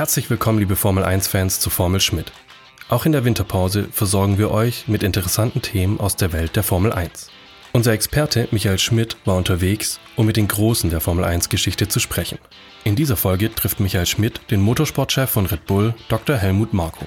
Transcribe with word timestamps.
Herzlich 0.00 0.30
willkommen, 0.30 0.58
liebe 0.58 0.76
Formel 0.76 1.04
1-Fans, 1.04 1.60
zu 1.60 1.68
Formel 1.68 2.00
Schmidt. 2.00 2.32
Auch 2.88 3.04
in 3.04 3.12
der 3.12 3.26
Winterpause 3.26 3.86
versorgen 3.92 4.38
wir 4.38 4.50
euch 4.50 4.88
mit 4.88 5.02
interessanten 5.02 5.60
Themen 5.60 6.00
aus 6.00 6.16
der 6.16 6.32
Welt 6.32 6.56
der 6.56 6.62
Formel 6.62 6.90
1. 6.90 7.28
Unser 7.74 7.92
Experte 7.92 8.48
Michael 8.50 8.78
Schmidt 8.78 9.18
war 9.26 9.36
unterwegs, 9.36 10.00
um 10.16 10.24
mit 10.24 10.38
den 10.38 10.48
Großen 10.48 10.88
der 10.88 11.02
Formel 11.02 11.26
1-Geschichte 11.26 11.86
zu 11.86 12.00
sprechen. 12.00 12.38
In 12.84 12.96
dieser 12.96 13.18
Folge 13.18 13.54
trifft 13.54 13.78
Michael 13.78 14.06
Schmidt 14.06 14.40
den 14.50 14.62
Motorsportchef 14.62 15.28
von 15.28 15.44
Red 15.44 15.66
Bull, 15.66 15.94
Dr. 16.08 16.38
Helmut 16.38 16.72
Marko. 16.72 17.06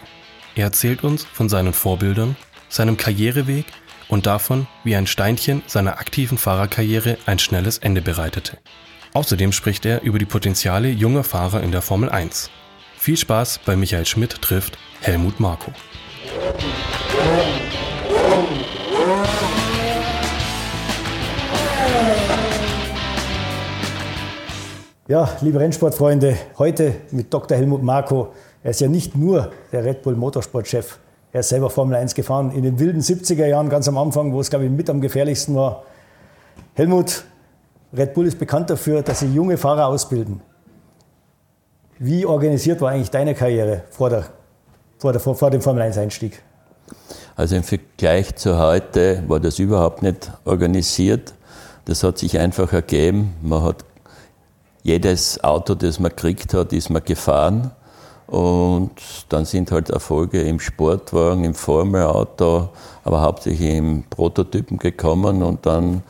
Er 0.53 0.65
erzählt 0.65 1.03
uns 1.03 1.23
von 1.23 1.49
seinen 1.49 1.73
Vorbildern, 1.73 2.35
seinem 2.69 2.95
Karriereweg 2.95 3.65
und 4.07 4.27
davon, 4.27 4.67
wie 4.83 4.95
ein 4.95 5.07
Steinchen 5.07 5.63
seiner 5.65 5.97
aktiven 5.97 6.37
Fahrerkarriere 6.37 7.17
ein 7.25 7.39
schnelles 7.39 7.79
Ende 7.79 8.03
bereitete. 8.03 8.59
Außerdem 9.15 9.51
spricht 9.51 9.83
er 9.83 10.03
über 10.03 10.19
die 10.19 10.25
Potenziale 10.25 10.89
junger 10.89 11.23
Fahrer 11.23 11.63
in 11.63 11.71
der 11.71 11.81
Formel 11.81 12.09
1. 12.09 12.51
Viel 13.03 13.17
Spaß 13.17 13.59
bei 13.65 13.75
Michael 13.75 14.05
Schmidt 14.05 14.41
trifft 14.41 14.77
Helmut 15.01 15.37
Marko. 15.37 15.73
Ja, 25.09 25.29
liebe 25.41 25.59
Rennsportfreunde, 25.59 26.37
heute 26.57 26.95
mit 27.11 27.33
Dr. 27.33 27.57
Helmut 27.57 27.83
Marko. 27.83 28.31
Er 28.63 28.71
ist 28.71 28.79
ja 28.79 28.87
nicht 28.87 29.17
nur 29.17 29.51
der 29.73 29.83
Red 29.83 30.01
Bull 30.01 30.15
Motorsportchef, 30.15 30.97
er 31.33 31.41
ist 31.41 31.49
selber 31.49 31.69
Formel 31.69 31.97
1 31.97 32.15
gefahren 32.15 32.51
in 32.51 32.63
den 32.63 32.79
wilden 32.79 33.01
70er 33.01 33.47
Jahren, 33.47 33.67
ganz 33.67 33.85
am 33.89 33.97
Anfang, 33.97 34.31
wo 34.31 34.39
es, 34.39 34.49
glaube 34.49 34.63
ich, 34.63 34.71
mit 34.71 34.89
am 34.89 35.01
gefährlichsten 35.01 35.57
war. 35.57 35.83
Helmut, 36.73 37.25
Red 37.91 38.13
Bull 38.13 38.27
ist 38.27 38.39
bekannt 38.39 38.69
dafür, 38.69 39.01
dass 39.01 39.19
sie 39.19 39.27
junge 39.27 39.57
Fahrer 39.57 39.87
ausbilden. 39.87 40.39
Wie 41.99 42.25
organisiert 42.25 42.81
war 42.81 42.91
eigentlich 42.91 43.11
deine 43.11 43.35
Karriere 43.35 43.83
vor, 43.89 44.09
der, 44.09 44.25
vor, 44.97 45.11
der, 45.11 45.21
vor 45.21 45.51
dem 45.51 45.61
Formel 45.61 45.83
1-Einstieg? 45.83 46.41
Also 47.35 47.55
im 47.55 47.63
Vergleich 47.63 48.35
zu 48.35 48.57
heute 48.57 49.23
war 49.27 49.39
das 49.39 49.59
überhaupt 49.59 50.01
nicht 50.01 50.31
organisiert. 50.45 51.33
Das 51.85 52.03
hat 52.03 52.17
sich 52.17 52.37
einfach 52.39 52.71
ergeben. 52.73 53.33
Man 53.41 53.63
hat 53.63 53.83
jedes 54.83 55.43
Auto, 55.43 55.75
das 55.75 55.99
man 55.99 56.09
gekriegt 56.09 56.53
hat, 56.53 56.73
ist 56.73 56.89
man 56.89 57.03
gefahren. 57.03 57.71
Und 58.27 58.91
dann 59.29 59.45
sind 59.45 59.71
halt 59.71 59.89
Erfolge 59.89 60.41
im 60.41 60.59
Sportwagen, 60.59 61.43
im 61.43 61.53
Formelauto, 61.53 62.69
aber 63.03 63.21
hauptsächlich 63.21 63.75
im 63.75 64.03
Prototypen 64.09 64.77
gekommen 64.77 65.43
und 65.43 65.65
dann 65.65 66.03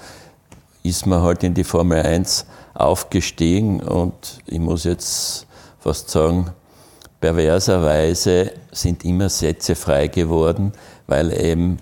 ist 0.83 1.05
man 1.05 1.21
halt 1.21 1.43
in 1.43 1.53
die 1.53 1.63
Formel 1.63 2.01
1 2.01 2.45
aufgestiegen 2.73 3.81
und 3.81 4.39
ich 4.45 4.59
muss 4.59 4.83
jetzt 4.83 5.47
fast 5.83 6.09
sagen, 6.09 6.49
perverserweise 7.19 8.51
sind 8.71 9.03
immer 9.03 9.27
Sätze 9.27 9.75
frei 9.75 10.07
geworden, 10.07 10.71
weil 11.07 11.33
eben 11.33 11.77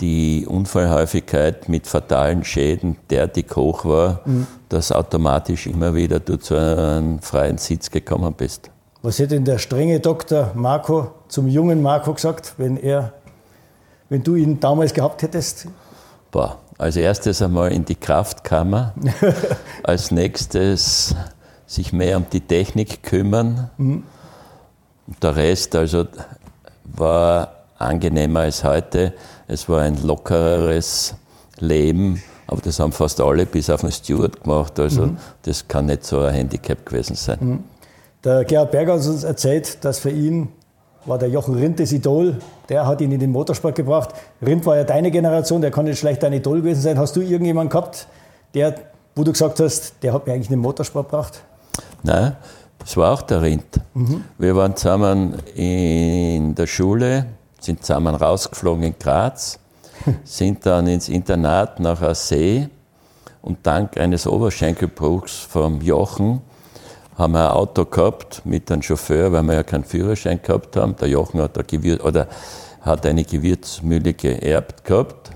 die 0.00 0.44
Unfallhäufigkeit 0.48 1.68
mit 1.68 1.86
fatalen 1.86 2.42
Schäden 2.42 2.96
derartig 3.08 3.46
hoch 3.54 3.84
war, 3.84 4.20
mhm. 4.24 4.48
dass 4.68 4.90
automatisch 4.90 5.68
immer 5.68 5.94
wieder 5.94 6.18
du 6.18 6.36
zu 6.38 6.56
einem 6.56 7.20
freien 7.20 7.56
Sitz 7.56 7.88
gekommen 7.88 8.34
bist. 8.36 8.68
Was 9.02 9.20
hätte 9.20 9.36
denn 9.36 9.44
der 9.44 9.58
strenge 9.58 10.00
Dr. 10.00 10.50
Marco 10.54 11.12
zum 11.28 11.46
jungen 11.46 11.80
Marco 11.82 12.12
gesagt, 12.12 12.54
wenn 12.58 12.76
er, 12.76 13.12
wenn 14.08 14.24
du 14.24 14.34
ihn 14.34 14.58
damals 14.58 14.92
gehabt 14.92 15.22
hättest? 15.22 15.68
Boah, 16.32 16.58
als 16.78 16.96
erstes 16.96 17.40
einmal 17.40 17.70
in 17.70 17.84
die 17.84 17.94
Kraftkammer, 17.94 18.92
als 19.84 20.10
nächstes 20.10 21.14
sich 21.66 21.92
mehr 21.92 22.16
um 22.16 22.26
die 22.32 22.40
Technik 22.40 23.02
kümmern. 23.02 23.70
Mhm. 23.76 24.04
Der 25.22 25.36
Rest 25.36 25.74
also 25.76 26.06
war 26.84 27.52
angenehmer 27.78 28.40
als 28.40 28.64
heute. 28.64 29.12
Es 29.48 29.68
war 29.68 29.82
ein 29.82 30.02
lockereres 30.02 31.14
Leben, 31.58 32.22
aber 32.46 32.60
das 32.60 32.80
haben 32.80 32.92
fast 32.92 33.20
alle 33.20 33.46
bis 33.46 33.70
auf 33.70 33.80
den 33.80 33.92
Steward 33.92 34.42
gemacht. 34.42 34.78
Also 34.78 35.06
mhm. 35.06 35.18
das 35.42 35.66
kann 35.66 35.86
nicht 35.86 36.04
so 36.04 36.20
ein 36.20 36.34
Handicap 36.34 36.84
gewesen 36.86 37.16
sein. 37.16 37.38
Mhm. 37.40 37.64
Der 38.24 38.44
Gerhard 38.44 38.72
Berger 38.72 38.94
hat 38.94 39.06
uns 39.06 39.24
erzählt, 39.24 39.84
dass 39.84 39.98
für 39.98 40.10
ihn 40.10 40.48
war 41.04 41.18
der 41.18 41.28
Jochen 41.28 41.54
Rindt 41.54 41.78
das 41.78 41.92
Idol. 41.92 42.36
Der 42.68 42.86
hat 42.86 43.00
ihn 43.00 43.12
in 43.12 43.20
den 43.20 43.30
Motorsport 43.30 43.76
gebracht. 43.76 44.10
Rindt 44.44 44.66
war 44.66 44.76
ja 44.76 44.84
deine 44.84 45.10
Generation, 45.12 45.60
der 45.60 45.70
kann 45.70 45.84
nicht 45.84 45.98
schlecht 45.98 46.22
dein 46.22 46.32
Idol 46.32 46.60
gewesen 46.60 46.80
sein. 46.80 46.98
Hast 46.98 47.14
du 47.14 47.20
irgendjemanden 47.20 47.70
gehabt, 47.70 48.08
der, 48.54 48.74
wo 49.14 49.22
du 49.22 49.30
gesagt 49.30 49.60
hast, 49.60 50.02
der 50.02 50.12
hat 50.12 50.26
mir 50.26 50.32
eigentlich 50.32 50.48
in 50.48 50.56
den 50.56 50.62
Motorsport 50.62 51.08
gebracht? 51.08 51.42
Nein, 52.02 52.36
das 52.78 52.96
war 52.96 53.12
auch 53.12 53.22
der 53.22 53.42
Rindt. 53.42 53.80
Mhm. 53.94 54.24
Wir 54.38 54.54
waren 54.56 54.76
zusammen 54.76 55.34
in 55.54 56.54
der 56.54 56.66
Schule, 56.66 57.26
sind 57.60 57.84
zusammen 57.84 58.14
rausgeflogen 58.14 58.84
in 58.84 58.94
Graz, 58.98 59.58
sind 60.24 60.64
dann 60.66 60.86
ins 60.86 61.08
Internat 61.08 61.80
nach 61.80 62.00
Assee 62.02 62.68
und 63.42 63.58
dank 63.64 63.96
eines 63.96 64.26
Oberschenkelbruchs 64.26 65.38
vom 65.38 65.80
Jochen 65.80 66.42
haben 67.16 67.32
wir 67.32 67.50
ein 67.50 67.56
Auto 67.56 67.84
gehabt 67.84 68.42
mit 68.44 68.70
einem 68.70 68.82
Chauffeur, 68.82 69.32
weil 69.32 69.42
wir 69.42 69.54
ja 69.54 69.62
keinen 69.62 69.84
Führerschein 69.84 70.40
gehabt 70.42 70.76
haben. 70.76 70.96
Der 70.96 71.08
Jochen 71.08 71.40
hat, 71.40 71.56
eine, 71.56 71.64
Gewür 71.64 72.04
oder 72.04 72.28
hat 72.82 73.06
eine 73.06 73.24
Gewürzmühle 73.24 74.12
geerbt 74.14 74.84
gehabt. 74.84 75.30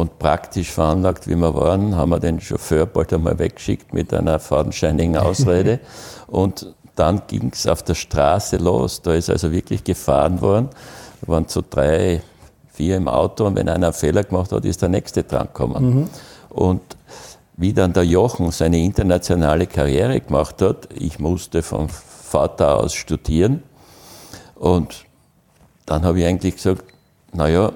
Und 0.00 0.18
praktisch 0.18 0.70
veranlagt, 0.70 1.28
wie 1.28 1.36
wir 1.36 1.54
waren, 1.54 1.94
haben 1.94 2.08
wir 2.08 2.20
den 2.20 2.40
Chauffeur 2.40 2.86
bald 2.86 3.12
einmal 3.12 3.38
weggeschickt 3.38 3.92
mit 3.92 4.14
einer 4.14 4.38
fadenscheinigen 4.38 5.16
Ausrede. 5.26 5.80
und 6.26 6.74
dann 6.96 7.22
ging 7.26 7.50
es 7.52 7.66
auf 7.66 7.82
der 7.82 7.94
Straße 7.94 8.56
los. 8.56 9.02
Da 9.02 9.14
ist 9.14 9.30
also 9.30 9.52
wirklich 9.52 9.84
gefahren 9.84 10.40
worden. 10.40 10.68
Wir 11.20 11.34
waren 11.34 11.44
so 11.48 11.62
drei, 11.68 12.22
vier 12.72 12.96
im 12.96 13.08
Auto 13.08 13.46
und 13.46 13.56
wenn 13.56 13.68
einer 13.68 13.88
einen 13.88 13.92
Fehler 13.92 14.24
gemacht 14.24 14.52
hat, 14.52 14.64
ist 14.64 14.82
der 14.82 14.88
nächste 14.88 15.22
dran 15.22 15.46
gekommen. 15.46 15.84
Mhm. 15.84 16.10
Und 16.48 16.82
wie 17.56 17.74
dann 17.74 17.92
der 17.92 18.04
Jochen 18.04 18.50
seine 18.52 18.78
internationale 18.78 19.66
Karriere 19.66 20.18
gemacht 20.20 20.62
hat. 20.62 20.88
Ich 20.94 21.18
musste 21.18 21.62
vom 21.62 21.90
Vater 21.90 22.78
aus 22.78 22.94
studieren 22.94 23.62
und 24.54 25.04
dann 25.84 26.04
habe 26.04 26.20
ich 26.20 26.26
eigentlich 26.26 26.56
gesagt, 26.56 26.84
naja, 27.34 27.72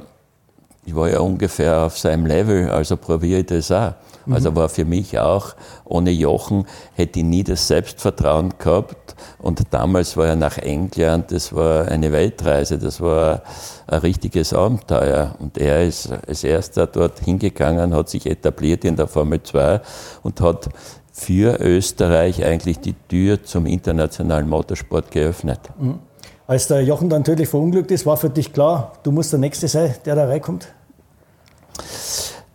ich 0.87 0.95
war 0.95 1.09
ja 1.09 1.21
ungefähr 1.21 1.83
auf 1.83 1.99
seinem 1.99 2.27
Level, 2.27 2.71
also 2.71 2.97
probiere 2.97 3.41
ich 3.41 3.47
das 3.47 3.71
auch. 3.71 3.95
Also 4.31 4.51
mhm. 4.51 4.57
war 4.57 4.69
für 4.69 4.85
mich 4.85 5.19
auch, 5.19 5.55
ohne 5.85 6.11
Jochen 6.11 6.67
hätte 6.95 7.19
ich 7.19 7.25
nie 7.25 7.45
das 7.45 7.69
Selbstvertrauen 7.69 8.55
gehabt. 8.59 9.15
Und 9.39 9.63
damals 9.71 10.17
war 10.17 10.29
er 10.29 10.37
nach 10.37 10.59
England, 10.59 11.31
das 11.31 11.55
war 11.55 11.89
eine 11.89 12.11
Weltreise, 12.11 12.79
das 12.79 13.01
war 13.01 13.43
ein 13.87 13.99
richtiges 14.01 14.53
Abenteuer. 14.53 15.35
Und 15.39 15.59
er 15.59 15.85
ist 15.85 16.11
als 16.27 16.45
erster 16.45 16.87
dort 16.87 17.21
hingegangen, 17.21 17.95
hat 17.95 18.09
sich 18.09 18.27
etabliert 18.27 18.85
in 18.85 18.97
der 18.97 19.07
Formel 19.07 19.43
2 19.43 19.81
und 20.23 20.41
hat 20.41 20.71
für 21.13 21.61
Österreich 21.61 22.45
eigentlich 22.45 22.81
die 22.81 22.95
Tür 23.09 23.45
zum 23.45 23.67
internationalen 23.67 24.49
Motorsport 24.49 25.11
geöffnet. 25.11 25.61
Mhm. 25.79 26.01
Als 26.47 26.69
der 26.69 26.83
Jochen 26.83 27.09
dann 27.09 27.25
tödlich 27.25 27.49
verunglückt 27.49 27.91
ist, 27.91 28.05
war 28.05 28.17
für 28.17 28.29
dich 28.29 28.53
klar, 28.53 28.93
du 29.03 29.13
musst 29.13 29.33
der 29.33 29.41
Nächste 29.41 29.67
sein, 29.67 29.95
der 30.05 30.15
da 30.15 30.27
reinkommt? 30.27 30.69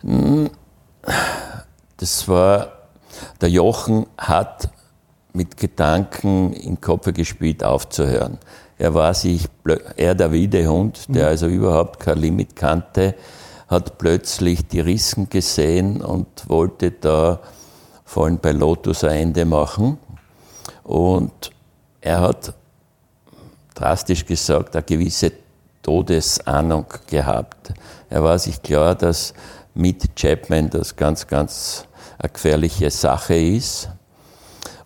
Hm, 0.02 0.48
das 1.96 2.28
war, 2.28 2.72
der 3.40 3.50
Jochen 3.50 4.06
hat 4.16 4.70
mit 5.32 5.56
Gedanken 5.56 6.52
im 6.52 6.80
Kopf 6.80 7.12
gespielt, 7.12 7.64
aufzuhören. 7.64 8.38
Er 8.78 8.94
war 8.94 9.12
sich, 9.12 9.46
er 9.96 10.14
der 10.14 10.32
Wiedehund, 10.32 11.04
der 11.08 11.26
also 11.26 11.46
überhaupt 11.46 12.00
kein 12.00 12.18
Limit 12.18 12.56
kannte, 12.56 13.14
hat 13.68 13.98
plötzlich 13.98 14.66
die 14.66 14.80
Rissen 14.80 15.28
gesehen 15.28 16.00
und 16.00 16.48
wollte 16.48 16.92
da 16.92 17.40
vor 18.04 18.24
allem 18.24 18.38
bei 18.38 18.52
Lotus 18.52 19.04
ein 19.04 19.18
Ende 19.18 19.44
machen. 19.44 19.98
Und 20.82 21.50
er 22.00 22.20
hat 22.20 22.54
drastisch 23.74 24.26
gesagt, 24.26 24.76
eine 24.76 24.84
gewisse 24.84 25.32
Todesahnung 25.82 26.86
gehabt. 27.06 27.72
Er 28.08 28.22
war 28.22 28.38
sich 28.38 28.62
klar, 28.62 28.94
dass 28.94 29.34
mit 29.74 30.16
Chapman 30.16 30.70
das 30.70 30.96
ganz, 30.96 31.26
ganz 31.26 31.84
eine 32.18 32.30
gefährliche 32.30 32.90
Sache 32.90 33.34
ist. 33.34 33.88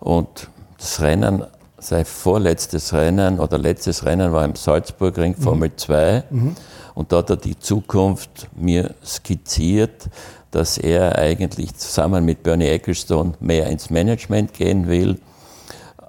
Und 0.00 0.48
das 0.78 1.00
Rennen, 1.00 1.44
sein 1.78 2.04
vorletztes 2.04 2.92
Rennen 2.92 3.40
oder 3.40 3.58
letztes 3.58 4.04
Rennen 4.04 4.32
war 4.32 4.44
im 4.44 4.54
Salzburgring, 4.54 5.34
Formel 5.34 5.74
2. 5.74 6.24
Mhm. 6.30 6.56
Und 6.94 7.12
da 7.12 7.18
hat 7.18 7.30
er 7.30 7.36
die 7.36 7.58
Zukunft 7.58 8.48
mir 8.54 8.94
skizziert, 9.04 10.08
dass 10.50 10.78
er 10.78 11.18
eigentlich 11.18 11.74
zusammen 11.74 12.24
mit 12.24 12.44
Bernie 12.44 12.68
Ecclestone 12.68 13.32
mehr 13.40 13.66
ins 13.66 13.90
Management 13.90 14.52
gehen 14.54 14.86
will 14.86 15.18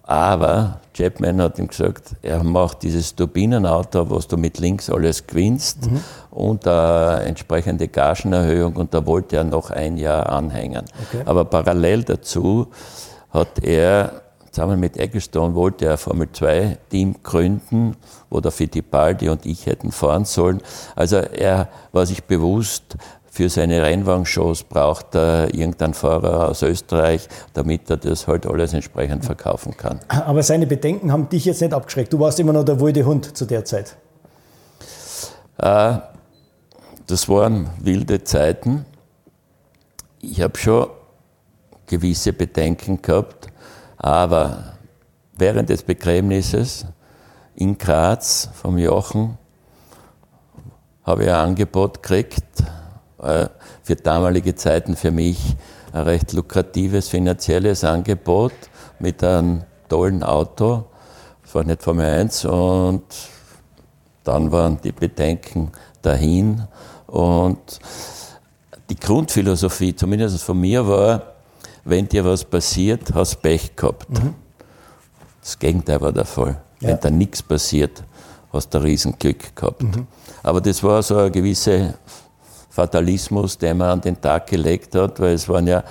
aber 0.08 0.82
Chapman 0.94 1.42
hat 1.42 1.58
ihm 1.58 1.68
gesagt, 1.68 2.16
er 2.22 2.44
macht 2.44 2.84
dieses 2.84 3.16
Turbinenauto, 3.16 4.10
was 4.10 4.28
du 4.28 4.38
mit 4.38 4.60
links 4.60 4.90
alles 4.90 5.26
gewinnst 5.26 5.90
mhm. 5.90 6.02
und 6.30 6.68
eine 6.68 7.24
entsprechende 7.24 7.88
Gagenerhöhung 7.88 8.76
und 8.76 8.94
da 8.94 9.06
wollte 9.06 9.38
er 9.38 9.44
noch 9.44 9.72
ein 9.72 9.98
Jahr 9.98 10.30
anhängen. 10.30 10.86
Okay. 11.08 11.24
Aber 11.26 11.46
parallel 11.46 12.04
dazu 12.04 12.68
hat 13.32 13.64
er 13.64 14.22
zusammen 14.56 14.80
mit 14.80 14.96
Ecclestone 14.96 15.54
wollte 15.54 15.86
er 15.86 15.92
ein 15.92 15.98
Formel 15.98 16.32
2 16.32 16.78
Team 16.90 17.16
gründen, 17.22 17.98
wo 18.30 18.40
der 18.40 18.52
Fittipaldi 18.52 19.28
und 19.28 19.46
ich 19.46 19.66
hätten 19.66 19.92
fahren 19.92 20.24
sollen. 20.24 20.62
Also 20.96 21.18
er 21.18 21.68
war 21.92 22.06
sich 22.06 22.24
bewusst, 22.24 22.96
für 23.36 23.50
seine 23.50 23.84
Rennwagen-Shows 23.84 24.64
braucht 24.64 25.14
er 25.14 25.54
irgendeinen 25.54 25.94
Fahrer 25.94 26.48
aus 26.48 26.62
Österreich, 26.62 27.28
damit 27.52 27.90
er 27.90 27.98
das 27.98 28.28
halt 28.28 28.46
alles 28.46 28.74
entsprechend 28.74 29.26
verkaufen 29.26 29.76
kann. 29.76 30.00
Aber 30.08 30.42
seine 30.42 30.66
Bedenken 30.66 31.12
haben 31.12 31.28
dich 31.28 31.44
jetzt 31.44 31.60
nicht 31.60 31.74
abgeschreckt. 31.74 32.14
Du 32.14 32.20
warst 32.22 32.40
immer 32.40 32.54
noch 32.54 32.64
der 32.64 32.80
wilde 32.80 33.06
Hund 33.06 33.36
zu 33.36 33.44
der 33.44 33.66
Zeit. 33.66 33.98
Äh, 35.58 35.98
das 37.08 37.28
waren 37.28 37.70
wilde 37.82 38.24
Zeiten. 38.24 38.86
Ich 40.22 40.40
habe 40.40 40.58
schon 40.58 40.88
gewisse 41.88 42.32
Bedenken 42.32 43.02
gehabt, 43.02 43.48
aber 43.98 44.78
während 45.38 45.68
des 45.68 45.84
Begräbnisses 45.84 46.86
in 47.54 47.78
Graz 47.78 48.48
vom 48.54 48.78
Jochen 48.78 49.38
habe 51.04 51.24
ich 51.24 51.30
ein 51.30 51.36
Angebot 51.36 52.02
gekriegt, 52.02 52.64
für 53.84 53.96
damalige 53.96 54.56
Zeiten 54.56 54.96
für 54.96 55.12
mich 55.12 55.56
ein 55.94 56.04
recht 56.04 56.34
lukratives 56.34 57.08
finanzielles 57.08 57.84
Angebot 57.84 58.54
mit 59.00 59.24
einem 59.24 59.64
tollen 59.90 60.24
Auto. 60.24 60.86
Das 61.44 61.56
war 61.56 61.64
nicht 61.64 61.84
Formel 61.84 62.06
1 62.06 62.46
und 62.46 63.04
dann 64.24 64.52
waren 64.52 64.80
die 64.84 64.92
Bedenken 64.92 65.72
dahin 66.02 66.68
und 67.08 67.80
die 68.90 68.96
Grundphilosophie, 68.96 69.96
zumindest 69.96 70.44
von 70.44 70.60
mir, 70.60 70.88
war, 70.88 71.22
wenn 71.84 72.08
dir 72.08 72.26
was 72.26 72.44
passiert, 72.44 73.14
hast 73.14 73.42
Pech 73.42 73.76
gehabt. 73.76 74.10
Mhm. 74.10 74.36
Das 75.42 75.58
Gegenteil 75.58 76.02
war 76.02 76.12
der 76.12 76.26
Fall. 76.26 76.62
Ja. 76.80 76.90
Wenn 76.90 77.00
da 77.00 77.10
nichts 77.10 77.42
passiert, 77.42 78.04
hast 78.52 78.74
du 78.74 78.80
Riesenglück 78.80 79.56
gehabt. 79.56 79.84
Mhm. 79.84 80.08
Aber 80.44 80.62
das 80.62 80.84
war 80.84 81.02
so 81.04 81.18
eine 81.18 81.32
gewisse 81.32 81.96
Fatalismus, 82.76 83.58
den 83.58 83.78
man 83.78 83.90
an 83.90 84.02
den 84.02 84.20
Tag 84.20 84.48
gelegt 84.48 84.96
hat, 84.96 85.22
weil 85.22 85.36
es 85.36 85.48
waren 85.48 85.66
ja 85.66 85.84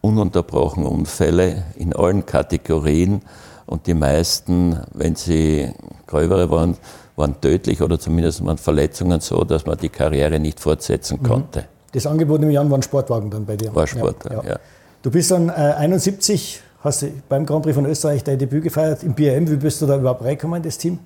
ununterbrochen 0.00 0.84
Unfälle 0.84 1.62
in 1.76 1.94
allen 1.94 2.26
Kategorien 2.26 3.22
und 3.66 3.86
die 3.86 3.94
meisten, 3.94 4.76
wenn 4.92 5.14
sie 5.14 5.70
gröbere 6.08 6.50
waren, 6.50 6.76
waren 7.14 7.40
tödlich 7.40 7.80
oder 7.80 8.00
zumindest 8.00 8.44
waren 8.44 8.58
Verletzungen 8.58 9.20
so, 9.20 9.44
dass 9.44 9.66
man 9.66 9.78
die 9.78 9.88
Karriere 9.88 10.40
nicht 10.40 10.58
fortsetzen 10.58 11.20
mhm. 11.22 11.26
konnte. 11.26 11.64
Das 11.92 12.08
Angebot 12.08 12.42
im 12.42 12.50
Jahr 12.50 12.68
waren 12.68 12.82
Sportwagen 12.82 13.30
dann 13.30 13.46
bei 13.46 13.56
dir? 13.56 13.72
War 13.72 13.86
Sportwagen, 13.86 14.44
ja. 14.44 14.52
ja. 14.54 14.58
Du 15.02 15.12
bist 15.12 15.30
dann 15.30 15.48
äh, 15.48 15.52
71, 15.52 16.60
hast 16.82 17.06
beim 17.28 17.46
Grand 17.46 17.62
Prix 17.62 17.76
von 17.76 17.86
Österreich 17.86 18.24
dein 18.24 18.38
Debüt 18.38 18.64
gefeiert 18.64 19.04
im 19.04 19.14
BRM. 19.14 19.48
Wie 19.48 19.56
bist 19.56 19.80
du 19.80 19.86
da 19.86 19.96
überhaupt 19.96 20.24
reingekommen 20.24 20.56
in 20.56 20.62
das 20.64 20.76
Team? 20.76 20.98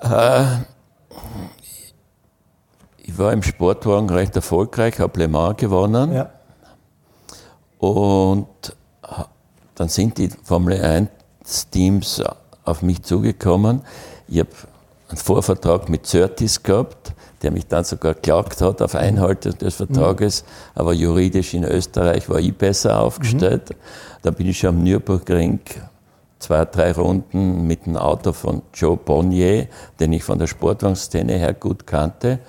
Äh, 0.00 0.44
ich 3.16 3.20
war 3.20 3.32
im 3.32 3.42
Sportwagen 3.42 4.10
recht 4.10 4.36
erfolgreich, 4.36 5.00
habe 5.00 5.20
Le 5.20 5.26
Mans 5.26 5.56
gewonnen. 5.56 6.12
Ja. 6.12 6.28
Und 7.78 8.46
dann 9.74 9.88
sind 9.88 10.18
die 10.18 10.28
Formel 10.42 10.78
1 10.82 11.08
Teams 11.70 12.22
auf 12.64 12.82
mich 12.82 13.02
zugekommen. 13.02 13.80
Ich 14.28 14.40
habe 14.40 14.50
einen 15.08 15.16
Vorvertrag 15.16 15.88
mit 15.88 16.06
Certis 16.06 16.62
gehabt, 16.62 17.14
der 17.40 17.52
mich 17.52 17.66
dann 17.66 17.84
sogar 17.84 18.12
geklagt 18.12 18.60
hat 18.60 18.82
auf 18.82 18.94
Einhaltung 18.94 19.56
des 19.56 19.76
Vertrages, 19.76 20.42
mhm. 20.42 20.48
aber 20.74 20.92
juridisch 20.92 21.54
in 21.54 21.64
Österreich 21.64 22.28
war 22.28 22.38
ich 22.38 22.54
besser 22.54 23.00
aufgestellt. 23.00 23.70
Mhm. 23.70 23.74
Da 24.24 24.30
bin 24.30 24.46
ich 24.46 24.58
schon 24.58 24.76
am 24.76 24.82
Nürburgring 24.82 25.60
zwei, 26.38 26.66
drei 26.66 26.92
Runden 26.92 27.66
mit 27.66 27.86
dem 27.86 27.96
Auto 27.96 28.34
von 28.34 28.60
Joe 28.74 28.98
Bonnier, 28.98 29.68
den 30.00 30.12
ich 30.12 30.22
von 30.22 30.38
der 30.38 30.48
Sportwagenszene 30.48 31.32
her 31.32 31.54
gut 31.54 31.86
kannte. 31.86 32.40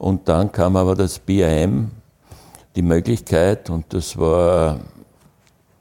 Und 0.00 0.30
dann 0.30 0.50
kam 0.50 0.76
aber 0.76 0.94
das 0.94 1.18
BAM, 1.18 1.90
die 2.74 2.80
Möglichkeit, 2.80 3.68
und 3.68 3.84
das 3.92 4.18
war 4.18 4.80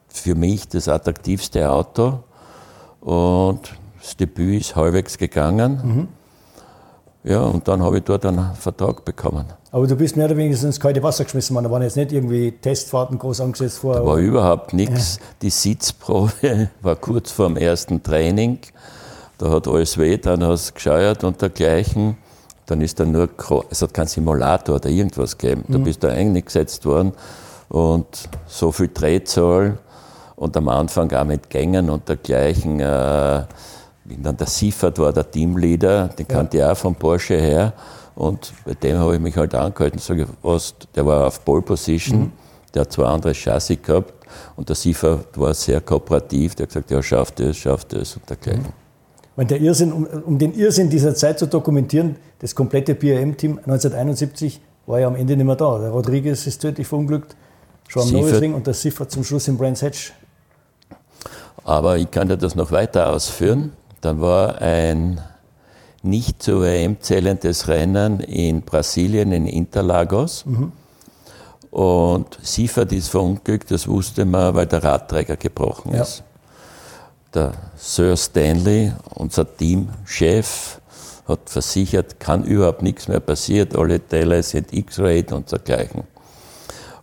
für 0.10 0.36
mich 0.36 0.68
das 0.68 0.90
attraktivste 0.90 1.72
Auto. 1.72 2.20
Und 3.00 3.62
das 3.98 4.18
Debüt 4.18 4.60
ist 4.60 4.76
halbwegs 4.76 5.18
gegangen. 5.18 5.80
Mhm. 5.82 6.08
Ja, 7.32 7.44
und 7.44 7.66
dann 7.70 7.82
habe 7.82 8.00
ich 8.00 8.04
dort 8.04 8.26
einen 8.26 8.56
Vertrag 8.56 9.06
bekommen. 9.06 9.46
Aber 9.72 9.88
du 9.88 9.96
bist 9.96 10.18
mehr 10.18 10.26
oder 10.26 10.36
weniger 10.36 10.62
ins 10.64 10.82
kalte 10.82 11.02
Wasser 11.02 11.24
geschmissen 11.24 11.56
worden. 11.56 11.66
Da 11.66 11.72
waren 11.72 11.84
jetzt 11.84 11.96
nicht 11.96 12.12
irgendwie 12.12 12.52
Testfahrten 12.52 13.18
groß 13.18 13.40
angesetzt 13.40 13.78
vor. 13.78 13.94
Da 13.94 14.06
war 14.06 14.18
überhaupt 14.18 14.74
nichts. 14.74 15.16
Ja. 15.16 15.24
Die 15.44 15.50
Sitzprobe 15.50 16.70
war 16.82 16.98
kurz 16.98 17.32
vor 17.32 17.48
dem 17.48 17.56
ersten 17.56 18.04
Training. 18.04 18.60
Da 19.38 19.50
hat 19.50 19.66
alles 19.66 19.98
weh, 19.98 20.18
dann 20.18 20.44
hast 20.44 20.72
du 20.72 20.74
gescheuert 20.74 21.24
und 21.24 21.42
dergleichen 21.42 22.18
dann 22.70 22.82
ist 22.82 23.00
da 23.00 23.06
nur, 23.06 23.30
es 23.70 23.82
hat 23.82 23.94
keinen 23.94 24.08
Simulator 24.08 24.76
oder 24.76 24.90
irgendwas 24.90 25.38
gegeben. 25.38 25.64
Mhm. 25.68 25.74
Du 25.74 25.80
bist 25.80 26.04
da 26.04 26.10
eingesetzt 26.10 26.86
worden 26.86 27.14
und 27.70 28.30
so 28.48 28.72
viel 28.72 28.90
Drehzahl 28.94 29.78
und 30.36 30.56
am 30.56 30.70
Anfang 30.70 31.12
auch 31.14 31.26
mit 31.26 31.50
Gängen 31.50 31.90
und 31.90 32.08
dergleichen. 32.08 32.80
Äh, 32.80 33.44
dann 34.06 34.38
der 34.38 34.48
Siefert 34.48 34.98
war 34.98 35.14
der 35.14 35.30
Teamleader, 35.30 36.08
den 36.08 36.26
ja. 36.28 36.36
kannte 36.36 36.58
ich 36.58 36.64
auch 36.64 36.78
von 36.78 36.96
Porsche 36.96 37.40
her. 37.40 37.74
Und 38.16 38.52
bei 38.66 38.74
dem 38.74 38.98
habe 38.98 39.16
ich 39.16 39.22
mich 39.22 39.36
halt 39.38 39.54
angehalten. 39.56 40.00
Sag 40.00 40.26
was, 40.42 40.74
der 40.96 41.06
war 41.06 41.28
auf 41.28 41.44
Pole 41.46 41.62
Position, 41.62 42.20
mhm. 42.20 42.32
der 42.74 42.82
hat 42.82 42.92
zwei 42.92 43.06
andere 43.06 43.34
Chassis 43.34 43.80
gehabt. 43.82 44.14
Und 44.56 44.70
der 44.70 44.76
Siefert 44.76 45.38
war 45.38 45.54
sehr 45.54 45.82
kooperativ, 45.82 46.56
der 46.56 46.66
hat 46.66 46.70
gesagt, 46.70 46.92
ja, 46.92 47.02
schafft 47.02 47.40
es, 47.40 47.58
schafft 47.58 47.94
es 47.94 48.16
und 48.16 48.30
dergleichen. 48.30 48.64
Mhm. 48.64 48.79
Weil 49.40 49.46
der 49.46 49.62
Irrsinn, 49.62 49.94
um, 49.94 50.06
um, 50.06 50.38
den 50.38 50.54
Irrsinn 50.54 50.90
dieser 50.90 51.16
Zeit 51.16 51.40
zu 51.40 51.48
dokumentieren, 51.48 52.18
das 52.40 52.54
komplette 52.54 52.94
BRM-Team 52.94 53.60
1971 53.60 54.60
war 54.86 55.00
ja 55.00 55.08
am 55.08 55.16
Ende 55.16 55.38
nicht 55.38 55.46
mehr 55.46 55.56
da. 55.56 55.80
Der 55.80 55.92
Rodriguez 55.92 56.46
ist 56.46 56.60
tödlich 56.60 56.86
verunglückt, 56.86 57.38
schon 57.88 58.02
am 58.02 58.12
Norrisring 58.12 58.54
und 58.54 58.68
der 58.68 58.74
Siffer 58.74 59.08
zum 59.08 59.24
Schluss 59.24 59.48
im 59.48 59.58
Brands 59.58 59.82
Hatch. 59.82 60.12
Aber 61.64 61.98
ich 61.98 62.12
kann 62.12 62.28
dir 62.28 62.36
das 62.36 62.56
noch 62.56 62.74
weiter 62.74 63.14
ausführen. 63.14 63.72
Dann 64.02 64.20
war 64.20 64.62
ein 64.62 65.22
nicht 66.04 66.44
zu 66.44 66.60
WM 66.62 67.00
zählendes 67.00 67.70
Rennen 67.70 68.20
in 68.20 68.64
Brasilien, 68.64 69.32
in 69.32 69.46
Interlagos. 69.46 70.46
Mhm. 70.46 70.74
Und 71.72 72.38
Siefert 72.42 72.92
ist 72.92 73.08
verunglückt, 73.08 73.72
das 73.72 73.88
wusste 73.88 74.26
man, 74.26 74.54
weil 74.54 74.68
der 74.68 74.84
Radträger 74.84 75.38
gebrochen 75.38 75.94
ja. 75.94 76.02
ist 76.02 76.24
der 77.34 77.54
Sir 77.76 78.18
Stanley, 78.18 78.92
unser 79.16 79.46
Teamchef, 79.56 80.80
hat 81.28 81.50
versichert, 81.50 82.20
kann 82.20 82.44
überhaupt 82.44 82.82
nichts 82.82 83.08
mehr 83.08 83.20
passieren, 83.20 83.70
alle 83.76 84.06
Teile 84.06 84.42
sind 84.42 84.74
X-Rayed 84.74 85.32
und 85.32 85.52
dergleichen. 85.52 86.04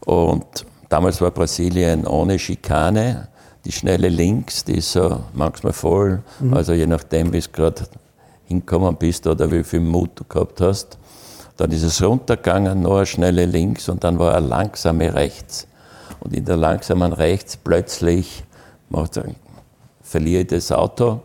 Und 0.04 0.66
damals 0.88 1.20
war 1.20 1.30
Brasilien 1.30 2.06
ohne 2.06 2.38
Schikane, 2.38 3.28
die 3.64 3.72
schnelle 3.72 4.08
Links, 4.08 4.64
die 4.64 4.78
ist 4.78 4.92
so 4.92 5.20
manchmal 5.32 5.72
voll, 5.72 6.22
mhm. 6.40 6.54
also 6.54 6.72
je 6.72 6.86
nachdem, 6.86 7.32
wie 7.32 7.40
du 7.40 7.48
gerade 7.50 7.82
hinkommen 8.44 8.96
bist 8.96 9.26
oder 9.26 9.50
wie 9.50 9.64
viel 9.64 9.80
Mut 9.80 10.10
du 10.14 10.24
gehabt 10.24 10.60
hast. 10.60 10.98
Dann 11.56 11.72
ist 11.72 11.82
es 11.82 12.02
runtergegangen, 12.02 12.82
noch 12.82 12.96
eine 12.96 13.06
schnelle 13.06 13.46
Links 13.46 13.88
und 13.88 14.04
dann 14.04 14.18
war 14.18 14.34
er 14.34 14.40
langsame 14.40 15.14
rechts. 15.14 15.66
Und 16.20 16.34
in 16.34 16.44
der 16.44 16.56
langsamen 16.56 17.12
rechts 17.12 17.56
plötzlich 17.56 18.44
macht 18.88 19.16
er 19.16 19.24
verliere 20.06 20.42
ich 20.42 20.48
das 20.48 20.70
Auto, 20.72 21.20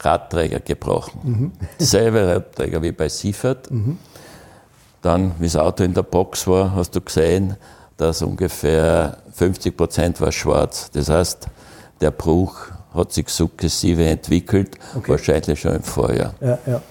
Radträger 0.00 0.60
gebrochen. 0.60 1.20
Mhm. 1.22 1.52
Selbe 1.78 2.26
Radträger 2.26 2.82
wie 2.82 2.92
bei 2.92 3.08
Siefert. 3.08 3.70
Mhm. 3.70 3.98
Dann, 5.02 5.32
wie 5.38 5.46
das 5.46 5.56
Auto 5.56 5.82
in 5.82 5.94
der 5.94 6.02
Box 6.02 6.46
war, 6.46 6.74
hast 6.74 6.94
du 6.94 7.00
gesehen, 7.00 7.56
dass 7.96 8.22
ungefähr 8.22 9.18
50 9.32 9.76
Prozent 9.76 10.20
war 10.20 10.32
schwarz. 10.32 10.90
Das 10.92 11.08
heißt, 11.08 11.48
der 12.00 12.10
Bruch 12.10 12.56
hat 12.94 13.12
sich 13.12 13.28
sukzessive 13.28 14.04
entwickelt, 14.04 14.76
okay. 14.96 15.12
wahrscheinlich 15.12 15.60
schon 15.60 15.76
im 15.76 15.82
Vorjahr. 15.82 16.34
Ja, 16.40 16.58
ja. 16.66 16.82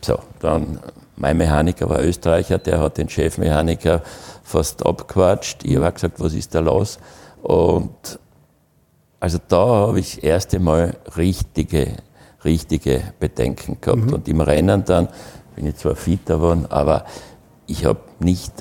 So, 0.00 0.18
dann 0.40 0.78
mein 1.16 1.36
Mechaniker 1.36 1.88
war 1.88 2.00
Österreicher, 2.02 2.58
der 2.58 2.80
hat 2.80 2.96
den 2.98 3.08
Chefmechaniker 3.08 4.02
fast 4.44 4.86
abgequatscht. 4.86 5.64
Ich 5.64 5.76
habe 5.76 5.92
gesagt, 5.92 6.20
was 6.20 6.32
ist 6.32 6.54
da 6.54 6.60
los? 6.60 6.98
Und 7.42 8.18
also 9.20 9.38
da 9.48 9.58
habe 9.58 10.00
ich 10.00 10.16
das 10.16 10.24
erste 10.24 10.58
Mal 10.60 10.96
richtige, 11.16 11.96
richtige 12.44 13.02
Bedenken 13.18 13.78
gehabt. 13.80 14.06
Mhm. 14.06 14.14
Und 14.14 14.28
im 14.28 14.40
Rennen 14.40 14.84
dann 14.84 15.08
bin 15.56 15.66
ich 15.66 15.76
zwar 15.76 15.96
fitter 15.96 16.36
geworden, 16.36 16.66
aber 16.68 17.04
ich 17.66 17.84
habe 17.84 18.00
nicht 18.20 18.52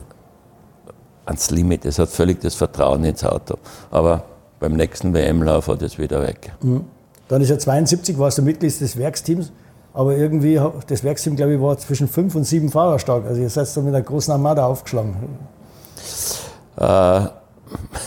ans 1.25 1.51
Limit. 1.51 1.85
Es 1.85 1.99
hat 1.99 2.09
völlig 2.09 2.41
das 2.41 2.55
Vertrauen 2.55 3.03
ins 3.03 3.23
Auto. 3.23 3.55
Aber 3.91 4.23
beim 4.59 4.73
nächsten 4.73 5.13
WM-Lauf 5.13 5.67
hat 5.67 5.81
es 5.81 5.99
wieder 5.99 6.21
weg. 6.21 6.53
Mhm. 6.61 6.85
Dann 7.27 7.41
ist 7.41 7.49
ja 7.49 7.59
72, 7.59 8.17
warst 8.17 8.37
du 8.37 8.41
Mitglied 8.41 8.79
des 8.79 8.97
Werksteams, 8.97 9.51
aber 9.93 10.15
irgendwie, 10.15 10.59
das 10.87 11.03
Werksteam, 11.03 11.35
glaube 11.35 11.55
ich, 11.55 11.61
war 11.61 11.77
zwischen 11.77 12.07
fünf 12.07 12.35
und 12.35 12.45
sieben 12.45 12.69
Fahrer 12.69 12.99
stark. 12.99 13.25
Also 13.25 13.41
ihr 13.41 13.49
seid 13.49 13.67
da 13.75 13.81
mit 13.81 13.93
einer 13.93 14.03
großen 14.03 14.31
Armada 14.31 14.65
aufgeschlagen. 14.65 15.15
Äh, 16.77 17.27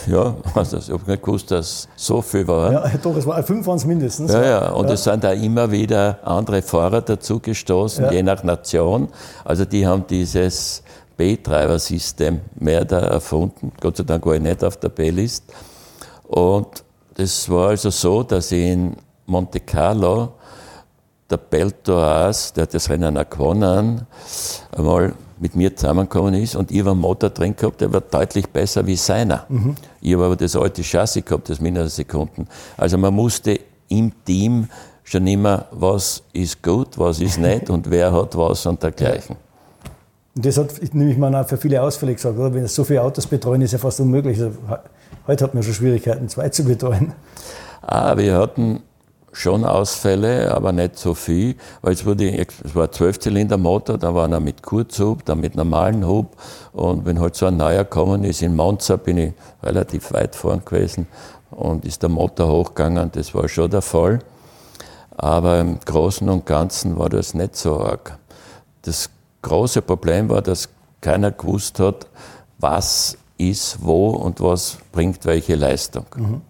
Ja, 0.07 0.35
also 0.55 0.77
ich 0.77 0.89
habe 0.89 1.09
nicht 1.09 1.23
gewusst, 1.23 1.51
dass 1.51 1.87
so 1.95 2.21
viel 2.21 2.47
war. 2.47 2.71
Ja, 2.71 2.91
doch, 3.01 3.15
es 3.15 3.25
war 3.25 3.41
fünf 3.43 3.65
waren 3.67 3.77
es 3.77 3.85
mindestens. 3.85 4.31
Ja, 4.31 4.43
ja, 4.43 4.69
und 4.71 4.87
ja. 4.87 4.93
es 4.93 5.03
sind 5.03 5.23
da 5.23 5.31
immer 5.31 5.71
wieder 5.71 6.19
andere 6.23 6.61
Fahrer 6.61 7.01
dazugestoßen, 7.01 8.05
ja. 8.05 8.11
je 8.11 8.23
nach 8.23 8.43
Nation. 8.43 9.09
Also 9.45 9.65
die 9.65 9.85
haben 9.85 10.05
dieses 10.07 10.83
B-Treiber-System 11.17 12.41
mehr 12.55 12.85
da 12.85 12.99
erfunden. 12.99 13.71
Gott 13.79 13.97
sei 13.97 14.03
Dank 14.03 14.25
war 14.25 14.35
ich 14.35 14.41
nicht 14.41 14.63
auf 14.63 14.77
der 14.77 14.89
B-List. 14.89 15.43
Und 16.27 16.83
das 17.15 17.49
war 17.49 17.69
also 17.69 17.89
so, 17.89 18.23
dass 18.23 18.51
in 18.51 18.95
Monte 19.25 19.59
Carlo 19.59 20.33
der 21.29 21.37
Beltoas, 21.37 22.53
der 22.53 22.63
hat 22.63 22.73
das 22.73 22.89
Rennen 22.89 23.17
auch 23.17 23.29
gewonnen, 23.29 24.05
einmal 24.75 25.13
mit 25.41 25.55
mir 25.55 25.75
zusammengekommen 25.75 26.35
ist 26.35 26.55
und 26.55 26.71
ich 26.71 26.79
habe 26.79 26.91
einen 26.91 26.99
Motor 26.99 27.31
drin 27.31 27.55
gehabt, 27.55 27.81
der 27.81 27.91
war 27.91 28.01
deutlich 28.01 28.47
besser 28.47 28.85
wie 28.85 28.95
seiner. 28.95 29.45
Mhm. 29.49 29.75
Ich 29.99 30.13
habe 30.13 30.25
aber 30.25 30.35
das 30.35 30.55
alte 30.55 30.83
Chassis 30.83 31.25
gehabt, 31.25 31.49
das 31.49 31.59
Mindersekunden. 31.59 32.47
Also 32.77 32.97
man 32.97 33.13
musste 33.13 33.59
im 33.89 34.11
Team 34.23 34.69
schon 35.03 35.25
immer, 35.25 35.65
was 35.71 36.23
ist 36.31 36.61
gut, 36.61 36.97
was 36.97 37.19
ist 37.19 37.39
nicht 37.39 37.69
und 37.69 37.89
wer 37.89 38.13
hat 38.13 38.37
was 38.37 38.65
und 38.67 38.81
dergleichen. 38.81 39.35
Und 40.35 40.45
das 40.45 40.57
hat, 40.57 40.71
nehme 40.93 41.11
ich 41.11 41.17
mal 41.17 41.33
an, 41.33 41.45
für 41.45 41.57
viele 41.57 41.81
Ausfälle 41.81 42.13
gesagt, 42.13 42.37
oder? 42.37 42.53
Wenn 42.53 42.65
so 42.67 42.83
viele 42.83 43.01
Autos 43.01 43.27
betreuen, 43.27 43.61
ist 43.61 43.73
ja 43.73 43.79
fast 43.79 43.99
unmöglich. 43.99 44.39
Also, 44.39 44.55
heute 45.27 45.43
hat 45.43 45.53
man 45.53 45.63
schon 45.63 45.73
Schwierigkeiten, 45.73 46.29
zwei 46.29 46.49
zu 46.49 46.63
betreuen. 46.63 47.13
Ah, 47.81 48.15
wir 48.15 48.37
hatten 48.37 48.81
schon 49.31 49.63
Ausfälle, 49.63 50.53
aber 50.53 50.71
nicht 50.71 50.97
so 50.97 51.13
viel, 51.13 51.55
weil 51.81 51.93
es, 51.93 52.05
wurde, 52.05 52.37
es 52.37 52.75
war 52.75 52.85
ein 52.85 52.91
Zwölfzylinder-Motor, 52.91 53.97
da 53.97 54.13
war 54.13 54.25
einer 54.25 54.39
mit 54.39 54.61
Kurzhub, 54.61 55.25
dann 55.25 55.39
mit 55.39 55.55
normalem 55.55 56.05
Hub 56.05 56.35
und 56.73 57.05
wenn 57.05 57.19
halt 57.19 57.35
so 57.35 57.45
ein 57.45 57.57
neuer 57.57 57.83
gekommen 57.83 58.23
ist, 58.23 58.41
in 58.41 58.55
Monza 58.55 58.97
bin 58.97 59.17
ich 59.17 59.33
relativ 59.63 60.11
weit 60.11 60.35
vorn 60.35 60.63
gewesen 60.65 61.07
und 61.51 61.85
ist 61.85 62.01
der 62.01 62.09
Motor 62.09 62.49
hochgegangen, 62.49 63.11
das 63.13 63.33
war 63.33 63.47
schon 63.47 63.69
der 63.69 63.81
Fall. 63.81 64.19
Aber 65.17 65.59
im 65.59 65.79
Großen 65.79 66.27
und 66.29 66.45
Ganzen 66.45 66.97
war 66.97 67.09
das 67.09 67.33
nicht 67.33 67.55
so 67.55 67.79
arg. 67.79 68.17
Das 68.81 69.09
große 69.41 69.81
Problem 69.81 70.29
war, 70.29 70.41
dass 70.41 70.69
keiner 70.99 71.31
gewusst 71.31 71.79
hat, 71.79 72.07
was 72.57 73.17
ist 73.37 73.83
wo 73.83 74.09
und 74.11 74.39
was 74.39 74.77
bringt 74.91 75.25
welche 75.25 75.55
Leistung. 75.55 76.05
Mhm. 76.15 76.41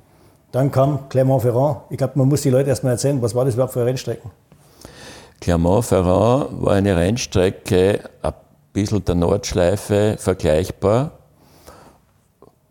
Dann 0.52 0.72
kam 0.72 1.08
Clermont-Ferrand. 1.10 1.78
Ich 1.90 1.98
glaube, 1.98 2.14
man 2.16 2.28
muss 2.28 2.42
die 2.42 2.50
Leute 2.50 2.70
erstmal 2.70 2.94
erzählen, 2.94 3.22
was 3.22 3.34
war 3.34 3.46
das 3.46 3.54
überhaupt 3.54 3.74
für 3.74 3.86
Rennstrecken? 3.86 4.32
Clermont-Ferrand 5.40 6.62
war 6.64 6.74
eine 6.74 6.96
Rennstrecke, 6.96 8.02
ein 8.22 8.34
bisschen 8.74 9.04
der 9.06 9.16
Nordschleife 9.16 10.16
vergleichbar, 10.20 11.12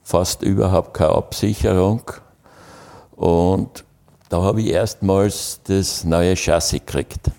fast 0.03 0.43
überhaupt 0.43 0.95
keine 0.95 1.13
Absicherung. 1.13 2.03
Und 3.17 3.85
da 4.29 4.43
habe 4.43 4.61
ich 4.61 4.69
erstmals 4.69 5.61
das 5.65 6.05
neue 6.05 6.37
Chassis 6.37 6.81
gekriegt. 6.81 7.31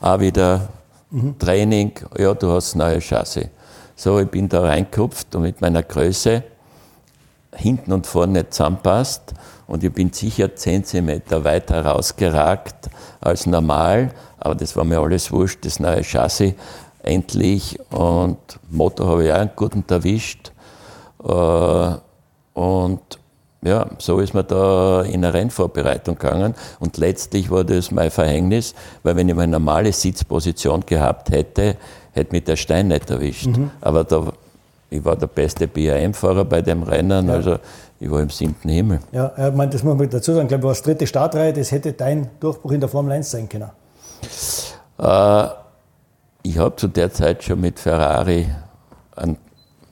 Auch 0.00 0.20
wieder 0.20 0.68
mhm. 1.10 1.38
Training, 1.38 1.92
ja, 2.18 2.34
du 2.34 2.50
hast 2.50 2.70
das 2.70 2.74
neue 2.74 3.00
Chassis. 3.00 3.48
So, 3.94 4.18
ich 4.18 4.28
bin 4.28 4.48
da 4.48 4.62
reingekupft 4.62 5.34
und 5.36 5.42
mit 5.42 5.60
meiner 5.60 5.82
Größe 5.82 6.42
hinten 7.54 7.92
und 7.92 8.06
vorne 8.06 8.34
nicht 8.34 8.54
zusammenpasst. 8.54 9.34
Und 9.66 9.84
ich 9.84 9.92
bin 9.92 10.12
sicher 10.12 10.54
10 10.54 10.84
cm 10.84 11.22
weiter 11.44 11.84
rausgeragt 11.84 12.90
als 13.20 13.46
normal, 13.46 14.10
aber 14.38 14.54
das 14.54 14.76
war 14.76 14.84
mir 14.84 14.98
alles 14.98 15.30
wurscht, 15.30 15.64
das 15.64 15.78
neue 15.78 16.02
Chassis 16.02 16.54
endlich. 17.02 17.78
Und 17.90 18.38
Motor 18.68 19.08
habe 19.08 19.24
ich 19.24 19.32
auch 19.32 19.36
einen 19.36 19.50
guten 19.54 19.84
erwischt. 19.88 20.52
Äh, 21.22 21.94
und 22.54 23.00
ja, 23.62 23.86
so 23.98 24.20
ist 24.20 24.32
man 24.32 24.46
da 24.46 25.02
in 25.02 25.24
eine 25.24 25.34
Rennvorbereitung 25.34 26.16
gegangen. 26.18 26.54
Und 26.78 26.96
letztlich 26.96 27.50
war 27.50 27.62
das 27.62 27.90
mein 27.90 28.10
Verhängnis, 28.10 28.74
weil 29.02 29.16
wenn 29.16 29.28
ich 29.28 29.34
meine 29.34 29.52
normale 29.52 29.92
Sitzposition 29.92 30.84
gehabt 30.86 31.30
hätte, 31.30 31.76
hätte 32.12 32.32
mich 32.32 32.44
der 32.44 32.56
Stein 32.56 32.88
nicht 32.88 33.10
erwischt. 33.10 33.46
Mhm. 33.46 33.70
Aber 33.80 34.04
da 34.04 34.32
ich 34.90 35.04
war 35.04 35.16
der 35.16 35.28
beste 35.28 35.68
BAM-Fahrer 35.68 36.44
bei 36.44 36.60
dem 36.60 36.82
Rennen, 36.82 37.28
ja. 37.28 37.34
also 37.34 37.58
ich 38.00 38.10
war 38.10 38.20
im 38.20 38.30
siebten 38.30 38.68
Himmel. 38.68 39.00
Ja, 39.12 39.32
ich 39.36 39.54
meine, 39.54 39.70
das 39.70 39.82
muss 39.84 39.96
man 39.96 40.10
dazu 40.10 40.32
sagen, 40.32 40.46
ich 40.46 40.48
glaube, 40.48 40.62
du 40.62 40.68
warst 40.68 40.84
dritte 40.84 41.06
Startreihe, 41.06 41.52
das 41.52 41.70
hätte 41.70 41.92
dein 41.92 42.28
Durchbruch 42.40 42.72
in 42.72 42.80
der 42.80 42.88
Formel 42.88 43.12
1 43.12 43.30
sein 43.30 43.48
können. 43.48 43.70
Äh, 44.98 45.46
ich 46.42 46.58
habe 46.58 46.74
zu 46.76 46.88
der 46.88 47.12
Zeit 47.12 47.44
schon 47.44 47.60
mit 47.60 47.78
Ferrari 47.78 48.48
einen, 49.14 49.36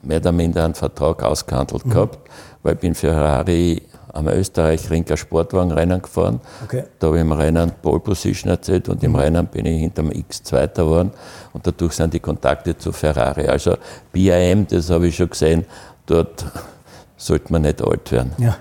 mehr 0.01 0.17
oder 0.17 0.31
minder 0.31 0.65
einen 0.65 0.75
Vertrag 0.75 1.23
ausgehandelt 1.23 1.85
mhm. 1.85 1.91
gehabt, 1.91 2.19
weil 2.61 2.73
ich 2.73 2.79
bin 2.79 2.93
Ferrari 2.93 3.81
am 4.13 4.27
Österreich-Ring 4.27 5.05
Sportwagenrennen 5.15 6.01
gefahren. 6.01 6.39
Okay. 6.63 6.83
Da 6.99 7.07
habe 7.07 7.17
ich 7.17 7.21
im 7.21 7.31
Rennen 7.31 7.71
Pole 7.81 7.99
Position 7.99 8.51
erzählt 8.51 8.89
und 8.89 9.03
im 9.03 9.11
mhm. 9.11 9.17
Rennen 9.17 9.47
bin 9.47 9.65
ich 9.65 9.79
hinterm 9.79 10.11
X 10.11 10.43
Zweiter 10.43 10.83
geworden 10.83 11.11
und 11.53 11.65
dadurch 11.65 11.93
sind 11.93 12.13
die 12.13 12.19
Kontakte 12.19 12.77
zu 12.77 12.91
Ferrari. 12.91 13.47
Also 13.47 13.77
BIM, 14.11 14.67
das 14.67 14.89
habe 14.89 15.07
ich 15.07 15.15
schon 15.15 15.29
gesehen, 15.29 15.65
dort 16.05 16.45
sollte 17.17 17.51
man 17.51 17.63
nicht 17.63 17.81
alt 17.81 18.11
werden. 18.11 18.33
Ja. 18.37 18.57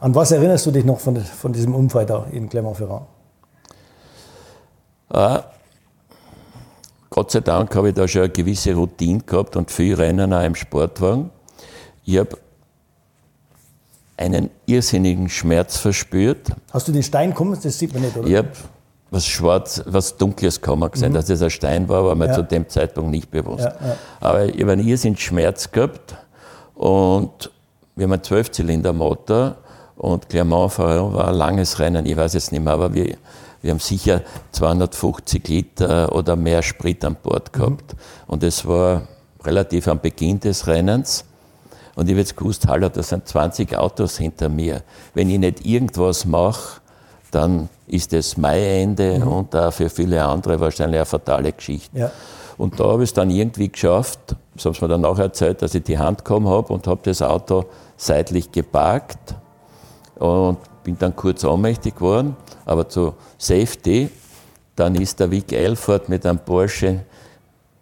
An 0.00 0.14
was 0.14 0.30
erinnerst 0.30 0.66
du 0.66 0.70
dich 0.70 0.84
noch 0.84 1.00
von, 1.00 1.16
von 1.16 1.52
diesem 1.52 1.74
Unfall 1.74 2.06
da 2.06 2.26
in 2.30 2.48
Clermont-Ferrand? 2.48 3.06
Ah, 5.10 5.42
Gott 7.10 7.30
sei 7.30 7.40
Dank 7.40 7.74
habe 7.74 7.88
ich 7.88 7.94
da 7.94 8.06
schon 8.06 8.22
eine 8.22 8.30
gewisse 8.30 8.74
Routine 8.74 9.20
gehabt 9.24 9.56
und 9.56 9.70
viel 9.70 9.94
Rennen 9.94 10.32
auch 10.32 10.44
im 10.44 10.54
Sportwagen. 10.54 11.30
Ich 12.04 12.18
habe 12.18 12.36
einen 14.18 14.50
irrsinnigen 14.66 15.28
Schmerz 15.28 15.78
verspürt. 15.78 16.48
Hast 16.72 16.88
du 16.88 16.92
den 16.92 17.02
Stein 17.02 17.32
kommen? 17.32 17.58
Das 17.62 17.78
sieht 17.78 17.94
man 17.94 18.02
nicht, 18.02 18.16
oder? 18.16 18.36
Habe 18.36 18.50
was 19.10 19.26
Schwarz, 19.26 19.82
was 19.86 20.16
Dunkles 20.16 20.60
kommen 20.60 20.90
gesehen. 20.90 21.10
Mhm. 21.10 21.14
Dass 21.14 21.26
das 21.26 21.40
ein 21.40 21.50
Stein 21.50 21.88
war, 21.88 22.04
war 22.04 22.14
mir 22.14 22.26
ja. 22.26 22.34
zu 22.34 22.42
dem 22.42 22.68
Zeitpunkt 22.68 23.10
nicht 23.10 23.30
bewusst. 23.30 23.64
Ja, 23.64 23.74
ja. 23.80 23.96
Aber 24.20 24.44
ich 24.46 24.60
habe 24.60 24.72
einen 24.72 24.86
irrsinnigen 24.86 25.20
Schmerz 25.20 25.70
gehabt 25.70 26.16
und 26.74 27.50
wir 27.96 28.04
haben 28.04 28.12
einen 28.12 28.22
Zwölfzylinder-Motor 28.22 29.56
und 29.96 30.28
Clermont-Ferrand 30.28 31.14
war 31.14 31.28
ein 31.28 31.34
langes 31.34 31.78
Rennen, 31.78 32.06
ich 32.06 32.16
weiß 32.16 32.34
es 32.34 32.52
nicht 32.52 32.62
mehr, 32.62 32.74
aber 32.74 32.94
wir, 32.94 33.16
wir 33.62 33.70
haben 33.70 33.80
sicher 33.80 34.22
250 34.52 35.48
Liter 35.48 36.14
oder 36.14 36.36
mehr 36.36 36.62
Sprit 36.62 37.04
an 37.04 37.16
Bord 37.20 37.52
gehabt. 37.52 37.94
Mhm. 37.94 37.98
Und 38.26 38.42
es 38.42 38.66
war 38.66 39.02
relativ 39.42 39.88
am 39.88 40.00
Beginn 40.00 40.38
des 40.38 40.66
Rennens. 40.66 41.24
Und 41.98 42.06
ich 42.06 42.12
habe 42.12 42.20
jetzt 42.20 42.36
gewusst, 42.36 42.68
hallo, 42.68 42.88
da 42.88 43.02
sind 43.02 43.26
20 43.26 43.76
Autos 43.76 44.18
hinter 44.18 44.48
mir. 44.48 44.82
Wenn 45.14 45.28
ich 45.28 45.38
nicht 45.40 45.66
irgendwas 45.66 46.24
mache, 46.24 46.80
dann 47.32 47.68
ist 47.88 48.12
es 48.12 48.36
mein 48.36 48.62
Ende 48.62 49.18
mhm. 49.18 49.26
und 49.26 49.56
auch 49.56 49.72
für 49.72 49.90
viele 49.90 50.24
andere 50.24 50.60
wahrscheinlich 50.60 50.98
eine 50.98 51.06
fatale 51.06 51.50
Geschichte. 51.50 51.98
Ja. 51.98 52.12
Und 52.56 52.78
da 52.78 52.84
habe 52.84 53.02
ich 53.02 53.10
es 53.10 53.14
dann 53.14 53.30
irgendwie 53.30 53.68
geschafft, 53.68 54.20
das 54.54 54.64
haben 54.64 54.74
sie 54.74 54.82
mir 54.82 54.88
dann 54.90 55.04
auch 55.04 55.18
erzählt, 55.18 55.60
dass 55.60 55.74
ich 55.74 55.82
die 55.82 55.98
Hand 55.98 56.24
gekommen 56.24 56.46
habe 56.46 56.72
und 56.72 56.86
habe 56.86 57.00
das 57.02 57.20
Auto 57.20 57.64
seitlich 57.96 58.52
geparkt 58.52 59.34
und 60.20 60.58
bin 60.84 60.96
dann 61.00 61.16
kurz 61.16 61.42
ohnmächtig 61.42 61.96
geworden, 61.96 62.36
aber 62.64 62.88
zu 62.88 63.14
Safety, 63.38 64.08
dann 64.76 64.94
ist 64.94 65.18
der 65.18 65.32
Vic 65.32 65.52
Elford 65.52 66.08
mit 66.08 66.24
einem 66.24 66.38
Porsche 66.38 67.00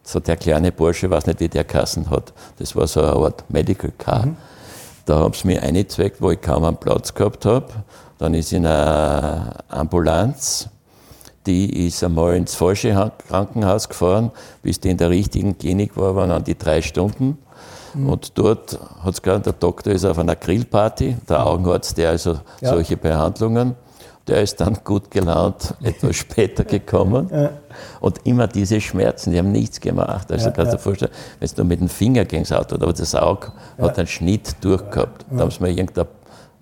so 0.06 0.20
der 0.20 0.36
kleine 0.36 0.72
Bursche, 0.72 1.10
weiß 1.10 1.26
nicht, 1.26 1.40
wie 1.40 1.48
der 1.48 1.64
Kassen 1.64 2.08
hat. 2.10 2.32
Das 2.58 2.76
war 2.76 2.86
so 2.86 3.02
eine 3.02 3.12
Art 3.12 3.44
Medical 3.50 3.92
Car. 3.98 4.26
Mhm. 4.26 4.36
Da 5.04 5.18
haben 5.18 5.34
sie 5.34 5.48
mich 5.48 5.60
eingezweckt, 5.60 6.22
wo 6.22 6.30
ich 6.30 6.40
kaum 6.40 6.64
einen 6.64 6.76
Platz 6.76 7.12
gehabt 7.12 7.44
habe. 7.44 7.66
Dann 8.18 8.34
ist 8.34 8.52
in 8.52 8.66
eine 8.66 9.52
Ambulanz, 9.68 10.68
die 11.46 11.86
ist 11.86 12.02
einmal 12.02 12.36
ins 12.36 12.54
falsche 12.54 13.12
Krankenhaus 13.28 13.88
gefahren, 13.88 14.30
bis 14.62 14.80
die 14.80 14.90
in 14.90 14.96
der 14.96 15.10
richtigen 15.10 15.58
Klinik 15.58 15.96
war, 15.96 16.16
waren 16.16 16.30
dann 16.30 16.44
die 16.44 16.56
drei 16.56 16.82
Stunden. 16.82 17.38
Mhm. 17.94 18.08
Und 18.08 18.38
dort 18.38 18.78
hat 19.02 19.14
es 19.14 19.22
gerade, 19.22 19.40
der 19.40 19.52
Doktor 19.54 19.92
ist 19.92 20.04
auf 20.04 20.18
einer 20.18 20.36
Grillparty, 20.36 21.16
der 21.28 21.40
mhm. 21.40 21.44
Augenarzt, 21.46 21.98
der 21.98 22.10
also 22.10 22.38
ja. 22.60 22.70
solche 22.70 22.96
Behandlungen 22.96 23.74
der 24.26 24.42
ist 24.42 24.60
dann 24.60 24.78
gut 24.84 25.10
gelaunt 25.10 25.74
etwas 25.82 26.16
später 26.16 26.64
gekommen. 26.64 27.28
Ja. 27.32 27.50
Und 28.00 28.26
immer 28.26 28.46
diese 28.46 28.80
Schmerzen, 28.80 29.30
die 29.30 29.38
haben 29.38 29.52
nichts 29.52 29.80
gemacht. 29.80 30.30
Also 30.32 30.46
ja, 30.46 30.50
kannst 30.50 30.72
du 30.72 30.76
dir 30.76 30.82
vorstellen, 30.82 31.12
wenn 31.38 31.48
du 31.54 31.64
mit 31.64 31.80
dem 31.80 31.88
Finger 31.88 32.24
gegen 32.24 32.42
das 32.42 32.52
Auto, 32.52 32.76
aber 32.76 32.92
das 32.92 33.14
Auge 33.14 33.52
hat 33.78 33.98
einen 33.98 34.08
Schnitt 34.08 34.56
durchgehabt. 34.60 35.24
Da 35.30 35.40
haben 35.40 35.50
sie 35.50 35.62
mir 35.62 35.70
irgendeine 35.70 36.08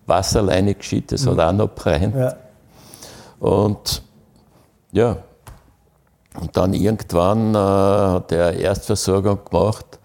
Wasserleine 0.06 0.74
geschickt, 0.74 1.12
das 1.12 1.26
hat 1.26 1.38
auch 1.38 1.52
noch 1.52 1.68
brennt. 1.68 2.14
Und 3.40 4.02
ja, 4.92 5.16
und 6.40 6.56
dann 6.56 6.74
irgendwann 6.74 7.54
äh, 7.54 7.58
hat 7.58 8.32
er 8.32 8.54
Erstversorgung 8.54 9.38
gemacht. 9.44 9.98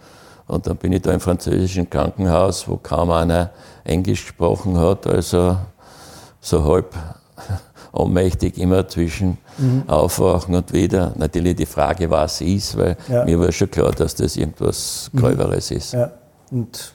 Und 0.47 0.65
dann 0.67 0.77
bin 0.77 0.93
ich 0.93 1.01
da 1.01 1.11
im 1.11 1.19
französischen 1.19 1.89
Krankenhaus, 1.89 2.67
wo 2.67 2.77
kaum 2.77 3.11
einer 3.11 3.51
Englisch 3.83 4.25
gesprochen 4.25 4.77
hat, 4.77 5.05
also 5.07 5.57
so 6.41 6.63
halb 6.63 6.95
ohnmächtig, 7.91 8.57
immer 8.57 8.87
zwischen 8.87 9.37
mhm. 9.57 9.83
Aufwachen 9.87 10.55
und 10.55 10.73
wieder. 10.73 11.13
Natürlich 11.17 11.55
die 11.55 11.65
Frage, 11.65 12.09
was 12.09 12.41
ist, 12.41 12.77
weil 12.77 12.97
ja. 13.07 13.25
mir 13.25 13.39
war 13.39 13.51
schon 13.51 13.69
klar, 13.71 13.91
dass 13.91 14.15
das 14.15 14.37
irgendwas 14.37 15.09
Gröberes 15.15 15.71
mhm. 15.71 15.77
ist. 15.77 15.93
Ja. 15.93 16.11
Und 16.51 16.93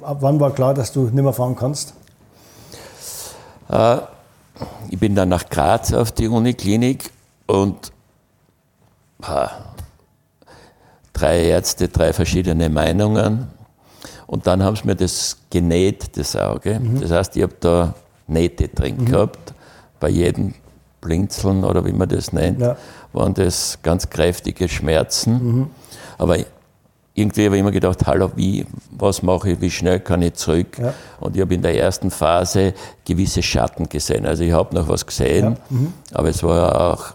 Ab 0.00 0.18
wann 0.20 0.40
war 0.40 0.52
klar, 0.52 0.72
dass 0.72 0.92
du 0.92 1.02
nicht 1.02 1.14
mehr 1.14 1.32
fahren 1.32 1.54
kannst? 1.54 1.92
Äh, 3.68 3.98
ich 4.88 4.98
bin 4.98 5.14
dann 5.14 5.28
nach 5.28 5.48
Graz 5.50 5.92
auf 5.92 6.12
die 6.12 6.28
Uniklinik 6.28 7.10
und 7.46 7.92
äh, 9.22 9.48
drei 11.12 11.44
Ärzte, 11.48 11.88
drei 11.88 12.12
verschiedene 12.12 12.70
Meinungen. 12.70 13.48
Und 14.26 14.46
dann 14.46 14.62
haben 14.62 14.76
sie 14.76 14.86
mir 14.86 14.96
das 14.96 15.36
genäht, 15.50 16.16
das 16.16 16.36
Auge. 16.36 16.80
Mhm. 16.80 17.00
Das 17.02 17.10
heißt, 17.10 17.36
ich 17.36 17.42
habe 17.42 17.54
da 17.60 17.94
Nähte 18.26 18.68
drin 18.68 18.96
mhm. 18.98 19.04
gehabt. 19.04 19.54
Bei 20.00 20.08
jedem 20.08 20.54
Blinzeln 21.00 21.64
oder 21.64 21.84
wie 21.84 21.92
man 21.92 22.08
das 22.08 22.32
nennt, 22.32 22.60
ja. 22.60 22.76
waren 23.12 23.34
das 23.34 23.78
ganz 23.82 24.10
kräftige 24.10 24.68
Schmerzen. 24.68 25.32
Mhm. 25.32 25.70
Aber 26.18 26.36
irgendwie 27.14 27.46
habe 27.46 27.56
ich 27.56 27.60
immer 27.60 27.70
gedacht, 27.70 28.06
hallo, 28.06 28.30
wie, 28.36 28.66
was 28.90 29.22
mache 29.22 29.52
ich, 29.52 29.60
wie 29.60 29.70
schnell 29.70 30.00
kann 30.00 30.20
ich 30.20 30.34
zurück? 30.34 30.78
Ja. 30.78 30.92
Und 31.18 31.34
ich 31.34 31.42
habe 31.42 31.54
in 31.54 31.62
der 31.62 31.74
ersten 31.74 32.10
Phase 32.10 32.74
gewisse 33.04 33.42
Schatten 33.42 33.88
gesehen. 33.88 34.26
Also 34.26 34.44
ich 34.44 34.52
habe 34.52 34.74
noch 34.74 34.88
was 34.88 35.06
gesehen, 35.06 35.44
ja. 35.44 35.56
mhm. 35.70 35.92
aber 36.12 36.28
es 36.28 36.42
war 36.42 36.92
auch 36.92 37.14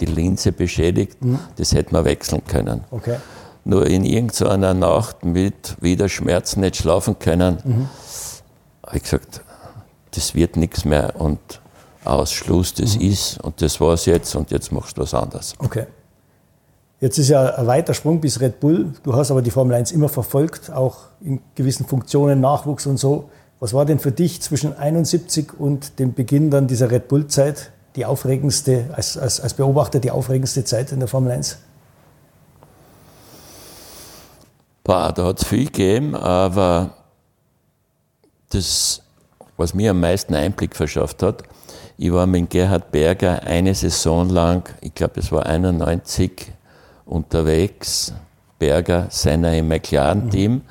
die 0.00 0.06
Linse 0.06 0.52
beschädigt. 0.52 1.24
Mhm. 1.24 1.38
Das 1.56 1.72
hätte 1.72 1.92
man 1.92 2.04
wechseln 2.04 2.42
können. 2.46 2.84
Okay. 2.90 3.16
Nur 3.64 3.86
in 3.86 4.04
irgendeiner 4.04 4.74
Nacht 4.74 5.24
mit 5.24 5.76
wieder 5.80 6.08
Schmerzen 6.08 6.60
nicht 6.60 6.76
schlafen 6.76 7.18
können, 7.18 7.58
mhm. 7.64 7.88
habe 8.86 8.96
ich 8.96 9.02
gesagt, 9.04 9.42
das 10.10 10.34
wird 10.34 10.56
nichts 10.56 10.84
mehr 10.84 11.14
und 11.18 11.38
Ausschluss, 12.04 12.74
das 12.74 12.96
mhm. 12.96 13.02
ist 13.02 13.40
und 13.40 13.60
das 13.60 13.80
war 13.80 13.94
es 13.94 14.06
jetzt 14.06 14.34
und 14.34 14.50
jetzt 14.50 14.72
machst 14.72 14.96
du 14.96 15.02
was 15.02 15.14
anderes. 15.14 15.54
Okay. 15.58 15.86
Jetzt 17.00 17.18
ist 17.18 17.28
ja 17.28 17.54
ein 17.54 17.66
weiter 17.66 17.94
Sprung 17.94 18.20
bis 18.20 18.40
Red 18.40 18.60
Bull. 18.60 18.92
Du 19.02 19.14
hast 19.14 19.30
aber 19.30 19.40
die 19.40 19.50
Formel 19.50 19.74
1 19.74 19.90
immer 19.92 20.10
verfolgt, 20.10 20.70
auch 20.70 20.98
in 21.22 21.40
gewissen 21.54 21.86
Funktionen, 21.86 22.40
Nachwuchs 22.40 22.86
und 22.86 22.98
so. 22.98 23.30
Was 23.58 23.72
war 23.72 23.86
denn 23.86 23.98
für 23.98 24.12
dich 24.12 24.42
zwischen 24.42 24.76
71 24.76 25.58
und 25.58 25.98
dem 25.98 26.12
Beginn 26.12 26.50
dann 26.50 26.66
dieser 26.66 26.90
Red 26.90 27.08
Bull-Zeit 27.08 27.70
die 27.96 28.04
aufregendste, 28.04 28.86
als, 28.92 29.16
als, 29.16 29.40
als 29.40 29.54
Beobachter 29.54 29.98
die 29.98 30.10
aufregendste 30.10 30.64
Zeit 30.64 30.92
in 30.92 30.98
der 30.98 31.08
Formel 31.08 31.32
1? 31.32 31.58
Boah, 34.84 35.12
da 35.12 35.24
hat 35.24 35.40
es 35.40 35.46
viel 35.46 35.66
gegeben, 35.66 36.14
aber 36.14 36.90
das, 38.50 39.02
was 39.56 39.72
mir 39.74 39.92
am 39.92 40.00
meisten 40.00 40.34
Einblick 40.34 40.76
verschafft 40.76 41.22
hat, 41.22 41.44
ich 42.02 42.10
war 42.10 42.26
mit 42.26 42.48
Gerhard 42.48 42.90
Berger 42.90 43.42
eine 43.42 43.74
Saison 43.74 44.30
lang, 44.30 44.66
ich 44.80 44.94
glaube 44.94 45.20
es 45.20 45.30
war 45.30 45.44
91, 45.44 46.50
unterwegs. 47.04 48.14
Berger, 48.58 49.08
seiner 49.10 49.54
im 49.54 49.68
McLaren-Team. 49.68 50.62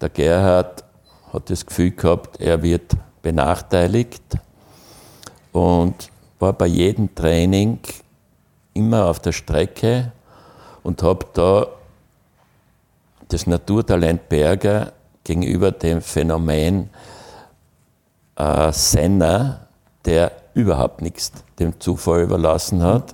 Der 0.00 0.08
Gerhard 0.10 0.84
hat 1.32 1.50
das 1.50 1.66
Gefühl 1.66 1.90
gehabt, 1.90 2.40
er 2.40 2.62
wird 2.62 2.96
benachteiligt 3.20 4.22
und 5.50 6.08
war 6.38 6.52
bei 6.52 6.66
jedem 6.66 7.12
Training 7.12 7.80
immer 8.72 9.06
auf 9.06 9.18
der 9.18 9.32
Strecke 9.32 10.12
und 10.84 11.02
habe 11.02 11.26
da 11.32 11.66
das 13.26 13.48
Naturtalent 13.48 14.28
Berger 14.28 14.92
gegenüber 15.24 15.72
dem 15.72 16.00
Phänomen 16.00 16.90
äh, 18.36 18.70
Senna, 18.70 19.66
der 20.04 20.45
überhaupt 20.56 21.02
nichts 21.02 21.32
dem 21.58 21.78
Zufall 21.78 22.22
überlassen 22.22 22.82
hat. 22.82 23.12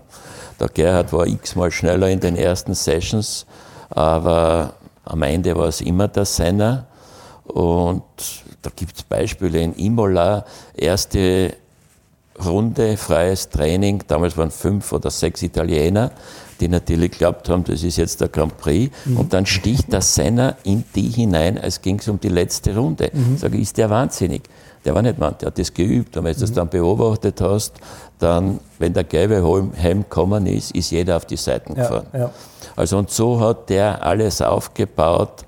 Der 0.61 0.69
Gerhard 0.69 1.13
war 1.13 1.27
x-mal 1.27 1.71
schneller 1.71 2.09
in 2.09 2.21
den 2.21 2.37
ersten 2.37 2.75
Sessions, 2.75 3.47
aber 3.91 4.75
am 5.05 5.23
Ende 5.23 5.57
war 5.57 5.67
es 5.67 5.81
immer 5.81 6.07
der 6.09 6.25
Senner. 6.25 6.87
Und 7.45 8.05
da 8.63 8.71
gibt 8.75 8.97
es 8.97 9.03
Beispiele 9.03 9.61
in 9.61 9.75
Imola, 9.75 10.45
erste 10.75 11.55
Runde, 12.43 12.97
freies 12.97 13.49
Training, 13.51 14.05
damals 14.07 14.37
waren 14.37 14.51
fünf 14.53 14.93
oder 14.93 15.11
sechs 15.11 15.43
Italiener, 15.43 16.13
die 16.61 16.69
natürlich 16.69 17.11
glaubt 17.11 17.49
haben, 17.49 17.65
das 17.65 17.83
ist 17.83 17.97
jetzt 17.97 18.21
der 18.21 18.29
Grand 18.29 18.57
Prix. 18.57 18.95
Mhm. 19.05 19.17
Und 19.17 19.33
dann 19.33 19.47
sticht 19.47 19.93
der 19.93 20.01
Senner 20.01 20.57
in 20.63 20.85
die 20.95 21.09
hinein, 21.09 21.59
als 21.59 21.83
ging 21.83 21.99
es 21.99 22.09
um 22.09 22.21
die 22.21 22.29
letzte 22.29 22.77
Runde. 22.77 23.11
Mhm. 23.13 23.37
Sage 23.37 23.59
ist 23.59 23.77
der 23.79 23.91
wahnsinnig? 23.91 24.43
Der 24.85 24.95
war 24.95 25.03
nicht 25.03 25.19
Mann, 25.19 25.35
der 25.41 25.49
hat 25.49 25.59
das 25.59 25.73
geübt. 25.73 26.17
Und 26.17 26.25
wenn 26.25 26.35
du 26.35 26.41
das 26.41 26.51
mhm. 26.51 26.55
dann 26.55 26.69
beobachtet 26.69 27.41
hast, 27.41 27.75
dann, 28.19 28.61
wenn 28.79 28.93
der 28.93 29.05
gelbe 29.05 29.43
Helm 29.75 30.03
gekommen 30.03 30.47
ist, 30.47 30.73
ist 30.73 30.91
jeder 30.91 31.17
auf 31.17 31.25
die 31.25 31.37
Seiten 31.37 31.75
gefahren. 31.75 32.07
Ja, 32.13 32.19
ja. 32.19 32.31
Also 32.77 32.99
und 32.99 33.11
so 33.11 33.41
hat 33.41 33.69
der 33.69 34.05
alles 34.05 34.41
aufgebaut. 34.41 35.45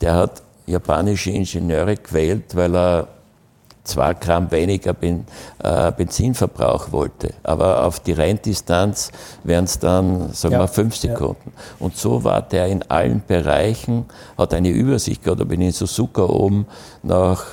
Der 0.00 0.14
hat 0.14 0.42
japanische 0.66 1.30
Ingenieure 1.30 1.96
gewählt, 1.96 2.54
weil 2.54 2.74
er 2.74 3.08
zwei 3.86 4.14
Gramm 4.14 4.50
weniger 4.50 4.94
äh, 5.02 5.92
Benzinverbrauch 5.92 6.92
wollte. 6.92 7.32
Aber 7.42 7.84
auf 7.84 8.00
die 8.00 8.12
Renndistanz 8.12 9.10
wären 9.44 9.64
es 9.64 9.78
dann, 9.78 10.32
sagen 10.32 10.54
ja, 10.54 10.60
wir, 10.60 10.68
fünf 10.68 10.96
Sekunden. 10.96 11.52
Ja. 11.54 11.62
Und 11.78 11.96
so 11.96 12.24
war 12.24 12.42
der 12.42 12.66
in 12.66 12.82
allen 12.90 13.22
Bereichen, 13.26 14.06
hat 14.36 14.52
eine 14.54 14.70
Übersicht 14.70 15.22
gehabt. 15.22 15.40
Da 15.40 15.44
bin 15.44 15.60
ich 15.60 15.68
in 15.68 15.72
Suzuka 15.72 16.22
oben 16.22 16.66
nach 17.02 17.46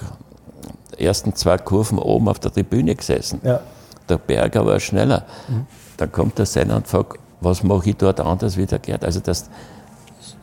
ersten 0.98 1.36
zwei 1.36 1.58
Kurven 1.58 1.98
oben 2.00 2.28
auf 2.30 2.40
der 2.40 2.52
Tribüne 2.52 2.96
gesessen. 2.96 3.40
Ja 3.44 3.62
der 4.10 4.18
Berger 4.18 4.66
war 4.66 4.80
schneller. 4.80 5.26
Mhm. 5.48 5.66
Dann 5.98 6.12
kommt 6.12 6.38
der 6.38 6.46
Senner 6.46 6.78
und 6.78 6.88
fragt, 6.88 7.20
was 7.42 7.64
mache 7.64 7.90
ich 7.90 7.98
dort 7.98 8.20
anders 8.20 8.58
wie 8.58 8.66
der 8.66 8.80
Gerd? 8.80 9.04
Also 9.04 9.20
das, 9.20 9.50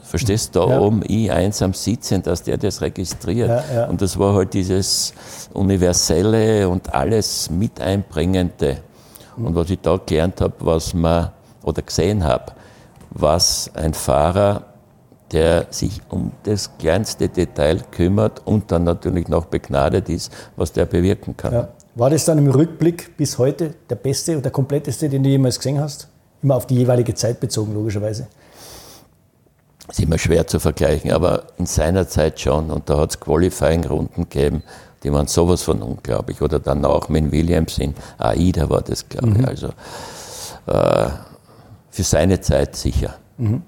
verstehst 0.03 0.55
du, 0.55 0.61
da 0.61 0.69
ja. 0.69 0.81
oben 0.81 1.03
ich 1.07 1.31
einsam 1.31 1.73
sitzen, 1.73 2.23
dass 2.23 2.43
der 2.43 2.59
das 2.59 2.81
registriert. 2.81 3.49
Ja, 3.49 3.65
ja. 3.75 3.87
Und 3.87 4.03
das 4.03 4.19
war 4.19 4.35
halt 4.35 4.55
dieses 4.55 5.15
Universelle 5.53 6.69
und 6.69 6.93
alles 6.93 7.51
mit 7.51 7.81
einbringende. 7.81 8.79
Mhm. 9.37 9.47
Und 9.47 9.55
was 9.55 9.71
ich 9.71 9.81
da 9.81 9.99
gelernt 10.05 10.41
habe, 10.41 10.55
was 10.61 10.95
man, 10.95 11.31
oder 11.63 11.83
gesehen 11.83 12.25
habe, 12.25 12.53
was 13.11 13.71
ein 13.75 13.95
Fahrer, 13.95 14.65
der 15.33 15.67
sich 15.71 16.01
um 16.09 16.33
das 16.43 16.77
kleinste 16.79 17.29
Detail 17.29 17.83
kümmert 17.91 18.43
und 18.47 18.73
dann 18.73 18.85
natürlich 18.85 19.29
noch 19.29 19.47
begnadet 19.47 20.09
ist, 20.09 20.33
was 20.57 20.73
der 20.73 20.87
bewirken 20.87 21.37
kann. 21.37 21.69
War 21.95 22.11
das 22.11 22.25
dann 22.25 22.39
im 22.39 22.49
Rückblick 22.49 23.17
bis 23.17 23.39
heute 23.39 23.75
der 23.89 23.97
beste 23.97 24.33
oder 24.33 24.43
der 24.43 24.51
kompletteste, 24.53 25.09
den 25.09 25.23
du 25.23 25.29
jemals 25.29 25.59
gesehen 25.59 25.81
hast? 25.81 26.09
Immer 26.43 26.57
auf 26.57 26.67
die 26.67 26.77
jeweilige 26.77 27.15
Zeit 27.15 27.41
bezogen, 27.41 27.75
logischerweise. 27.75 28.27
Das 29.87 29.99
ist 29.99 30.05
immer 30.05 30.19
schwer 30.19 30.47
zu 30.47 30.61
vergleichen, 30.61 31.11
aber 31.11 31.45
in 31.59 31.67
seiner 31.67 32.09
Zeit 32.09 32.41
schon. 32.41 32.71
Und 32.71 32.89
da 32.89 32.99
hat 32.99 33.11
es 33.11 33.21
Qualifying-Runden 33.21 34.29
gegeben, 34.29 34.63
die 35.03 35.13
waren 35.13 35.27
sowas 35.27 35.63
von 35.63 35.83
unglaublich. 35.83 36.41
Oder 36.41 36.61
dann 36.61 36.85
auch 36.85 37.09
mit 37.09 37.33
Williams 37.33 37.79
in 37.79 37.95
AIDA 38.19 38.71
war 38.71 38.83
das, 38.83 39.09
glaube 39.09 39.31
ich. 39.31 39.39
Mhm. 39.39 39.45
Also 39.45 39.69
äh, 40.67 41.11
für 41.91 42.03
seine 42.03 42.41
Zeit 42.41 42.77
sicher. 42.77 43.17
Mhm. 43.39 43.63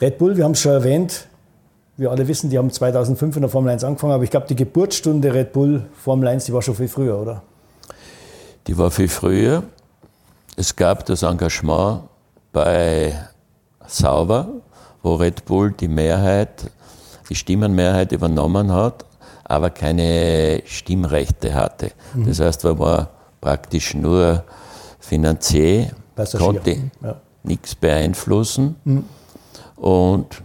Red 0.00 0.16
Bull, 0.16 0.36
wir 0.36 0.44
haben 0.44 0.52
es 0.52 0.60
schon 0.60 0.72
erwähnt, 0.72 1.26
wir 1.98 2.10
alle 2.10 2.26
wissen, 2.26 2.48
die 2.48 2.56
haben 2.56 2.70
2005 2.70 3.36
in 3.36 3.42
der 3.42 3.50
Formel 3.50 3.70
1 3.70 3.84
angefangen, 3.84 4.14
aber 4.14 4.24
ich 4.24 4.30
glaube, 4.30 4.46
die 4.46 4.56
Geburtsstunde 4.56 5.34
Red 5.34 5.52
Bull 5.52 5.84
Formel 5.92 6.28
1, 6.28 6.46
die 6.46 6.54
war 6.54 6.62
schon 6.62 6.74
viel 6.74 6.88
früher, 6.88 7.20
oder? 7.20 7.42
Die 8.66 8.78
war 8.78 8.90
viel 8.90 9.08
früher. 9.08 9.62
Es 10.56 10.74
gab 10.74 11.04
das 11.04 11.22
Engagement 11.22 12.04
bei 12.52 13.14
Sauber, 13.86 14.48
wo 15.02 15.16
Red 15.16 15.44
Bull 15.44 15.72
die 15.72 15.88
Mehrheit, 15.88 16.70
die 17.28 17.34
Stimmenmehrheit 17.34 18.12
übernommen 18.12 18.72
hat, 18.72 19.04
aber 19.44 19.68
keine 19.68 20.62
Stimmrechte 20.64 21.54
hatte. 21.54 21.90
Mhm. 22.14 22.26
Das 22.26 22.40
heißt, 22.40 22.64
man 22.64 22.78
war 22.78 23.10
praktisch 23.42 23.94
nur 23.94 24.44
Finanzier, 24.98 25.90
konnte 26.38 26.90
ja. 27.02 27.16
nichts 27.42 27.74
beeinflussen. 27.74 28.76
Mhm. 28.84 29.04
Und 29.80 30.42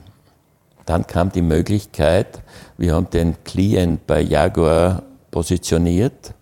dann 0.86 1.06
kam 1.06 1.30
die 1.30 1.42
Möglichkeit, 1.42 2.42
wir 2.78 2.96
haben 2.96 3.10
den 3.10 3.44
Client 3.44 4.08
bei 4.08 4.22
Jaguar 4.22 5.04
positioniert 5.30 6.34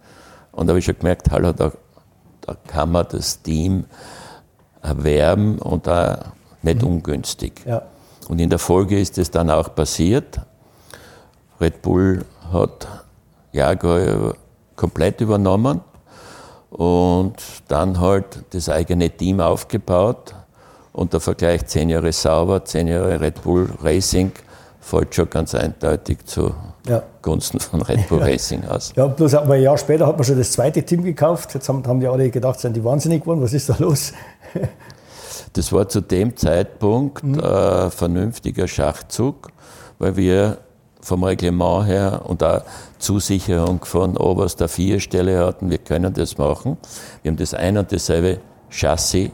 und 0.51 0.67
da 0.67 0.71
habe 0.71 0.79
ich 0.79 0.85
schon 0.85 0.99
gemerkt, 0.99 1.31
hallo, 1.31 1.53
da, 1.53 1.71
da 2.41 2.55
kann 2.67 2.91
man 2.91 3.07
das 3.09 3.41
Team 3.41 3.85
erwerben 4.83 5.57
und 5.57 5.87
da 5.87 6.33
nicht 6.61 6.83
mhm. 6.83 6.87
ungünstig. 6.89 7.63
Ja. 7.65 7.81
Und 8.27 8.39
in 8.39 8.51
der 8.51 8.59
Folge 8.59 8.99
ist 8.99 9.17
es 9.17 9.31
dann 9.31 9.49
auch 9.49 9.73
passiert. 9.73 10.39
Red 11.59 11.81
Bull 11.81 12.23
hat 12.51 12.87
Jaguar 13.53 14.35
komplett 14.75 15.19
übernommen 15.21 15.81
und 16.69 17.35
dann 17.69 17.99
halt 17.99 18.43
das 18.51 18.69
eigene 18.69 19.09
Team 19.09 19.39
aufgebaut 19.39 20.35
und 20.93 21.11
der 21.11 21.19
Vergleich 21.19 21.65
10 21.65 21.89
Jahre 21.89 22.11
Sauber, 22.11 22.63
10 22.63 22.87
Jahre 22.87 23.19
Red 23.19 23.41
Bull 23.43 23.67
Racing 23.81 24.31
fällt 24.79 25.15
schon 25.15 25.29
ganz 25.29 25.55
eindeutig 25.55 26.25
zu 26.25 26.53
ja. 26.87 27.01
Gunsten 27.21 27.59
von 27.59 27.81
Red 27.81 28.07
Bull 28.07 28.19
ja. 28.21 28.25
Racing 28.25 28.65
aus. 28.65 28.93
Ja, 28.95 29.07
bloß 29.07 29.35
aber 29.35 29.55
ein 29.55 29.63
Jahr 29.63 29.77
später 29.77 30.05
hat 30.05 30.17
man 30.17 30.23
schon 30.23 30.37
das 30.37 30.51
zweite 30.51 30.83
Team 30.83 31.03
gekauft. 31.03 31.53
Jetzt 31.53 31.67
haben, 31.67 31.85
haben 31.87 31.99
die 31.99 32.07
alle 32.07 32.29
gedacht, 32.29 32.59
sind 32.59 32.75
die 32.75 32.83
wahnsinnig 32.83 33.21
geworden, 33.21 33.41
was 33.41 33.53
ist 33.53 33.69
da 33.69 33.75
los? 33.79 34.13
das 35.53 35.71
war 35.71 35.89
zu 35.89 36.01
dem 36.01 36.37
Zeitpunkt 36.37 37.23
mhm. 37.23 37.39
äh, 37.39 37.89
vernünftiger 37.89 38.67
Schachzug, 38.67 39.49
weil 39.99 40.15
wir 40.15 40.57
vom 41.01 41.23
Reglement 41.23 41.87
her 41.87 42.21
und 42.25 42.43
auch 42.43 42.61
Zusicherung 42.99 43.83
von 43.83 44.15
oberster 44.15 44.67
Vierstelle 44.67 45.45
hatten, 45.45 45.69
wir 45.69 45.79
können 45.79 46.13
das 46.13 46.37
machen. 46.37 46.77
Wir 47.21 47.31
haben 47.31 47.37
das 47.37 47.53
ein 47.53 47.77
und 47.77 47.91
dasselbe 47.91 48.39
Chassis 48.69 49.31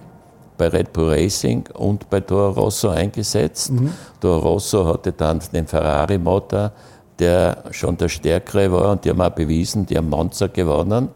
bei 0.59 0.67
Red 0.67 0.93
Bull 0.93 1.09
Racing 1.09 1.63
und 1.73 2.07
bei 2.09 2.19
Toro 2.19 2.51
Rosso 2.51 2.89
eingesetzt. 2.89 3.71
Mhm. 3.71 3.93
Toro 4.19 4.39
Rosso 4.39 4.85
hatte 4.85 5.13
dann 5.13 5.41
den 5.51 5.65
Ferrari-Motor, 5.65 6.71
der 7.17 7.63
schon 7.71 7.97
der 7.97 8.09
stärkere 8.09 8.71
war 8.71 8.91
und 8.91 9.05
die 9.05 9.09
haben 9.09 9.21
auch 9.21 9.31
bewiesen, 9.31 9.85
die 9.87 9.97
haben 9.97 10.09
Monza 10.09 10.47
gewonnen. 10.47 11.09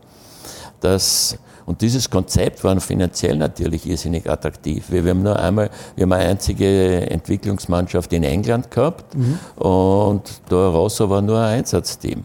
Dass, 0.79 1.37
und 1.65 1.81
dieses 1.81 2.09
Konzept 2.09 2.63
war 2.63 2.79
finanziell 2.79 3.35
natürlich 3.37 3.85
irrsinnig 3.85 4.29
attraktiv. 4.29 4.85
Wir, 4.89 5.03
haben 5.03 5.23
nur 5.23 5.37
einmal, 5.37 5.69
wir 5.95 6.03
haben 6.03 6.13
eine 6.13 6.29
einzige 6.29 7.09
Entwicklungsmannschaft 7.11 8.11
in 8.13 8.23
England 8.23 8.71
gehabt 8.71 9.13
mhm. 9.15 9.39
und 9.61 10.23
Toro 10.49 10.83
Rosso 10.83 11.09
war 11.09 11.21
nur 11.21 11.39
ein 11.39 11.59
Einsatzteam. 11.59 12.23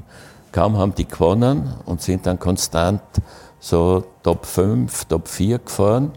Kaum 0.52 0.76
haben 0.76 0.94
die 0.94 1.06
gewonnen 1.06 1.74
und 1.84 2.00
sind 2.00 2.26
dann 2.26 2.38
konstant 2.38 3.02
so 3.58 4.04
Top 4.22 4.46
5, 4.46 5.06
Top 5.06 5.26
4 5.26 5.58
gefahren 5.58 6.12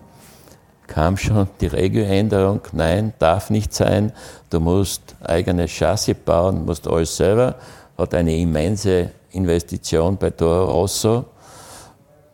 kam 0.91 1.15
schon 1.15 1.47
die 1.61 1.67
Regioänderung, 1.67 2.59
nein, 2.73 3.13
darf 3.17 3.49
nicht 3.49 3.73
sein, 3.73 4.11
du 4.49 4.59
musst 4.59 5.15
eigenes 5.21 5.71
Chassis 5.71 6.17
bauen, 6.25 6.65
musst 6.65 6.85
alles 6.85 7.15
selber, 7.15 7.55
hat 7.97 8.13
eine 8.13 8.35
immense 8.35 9.11
Investition 9.31 10.17
bei 10.17 10.31
Toro 10.31 10.65
Rosso 10.65 11.23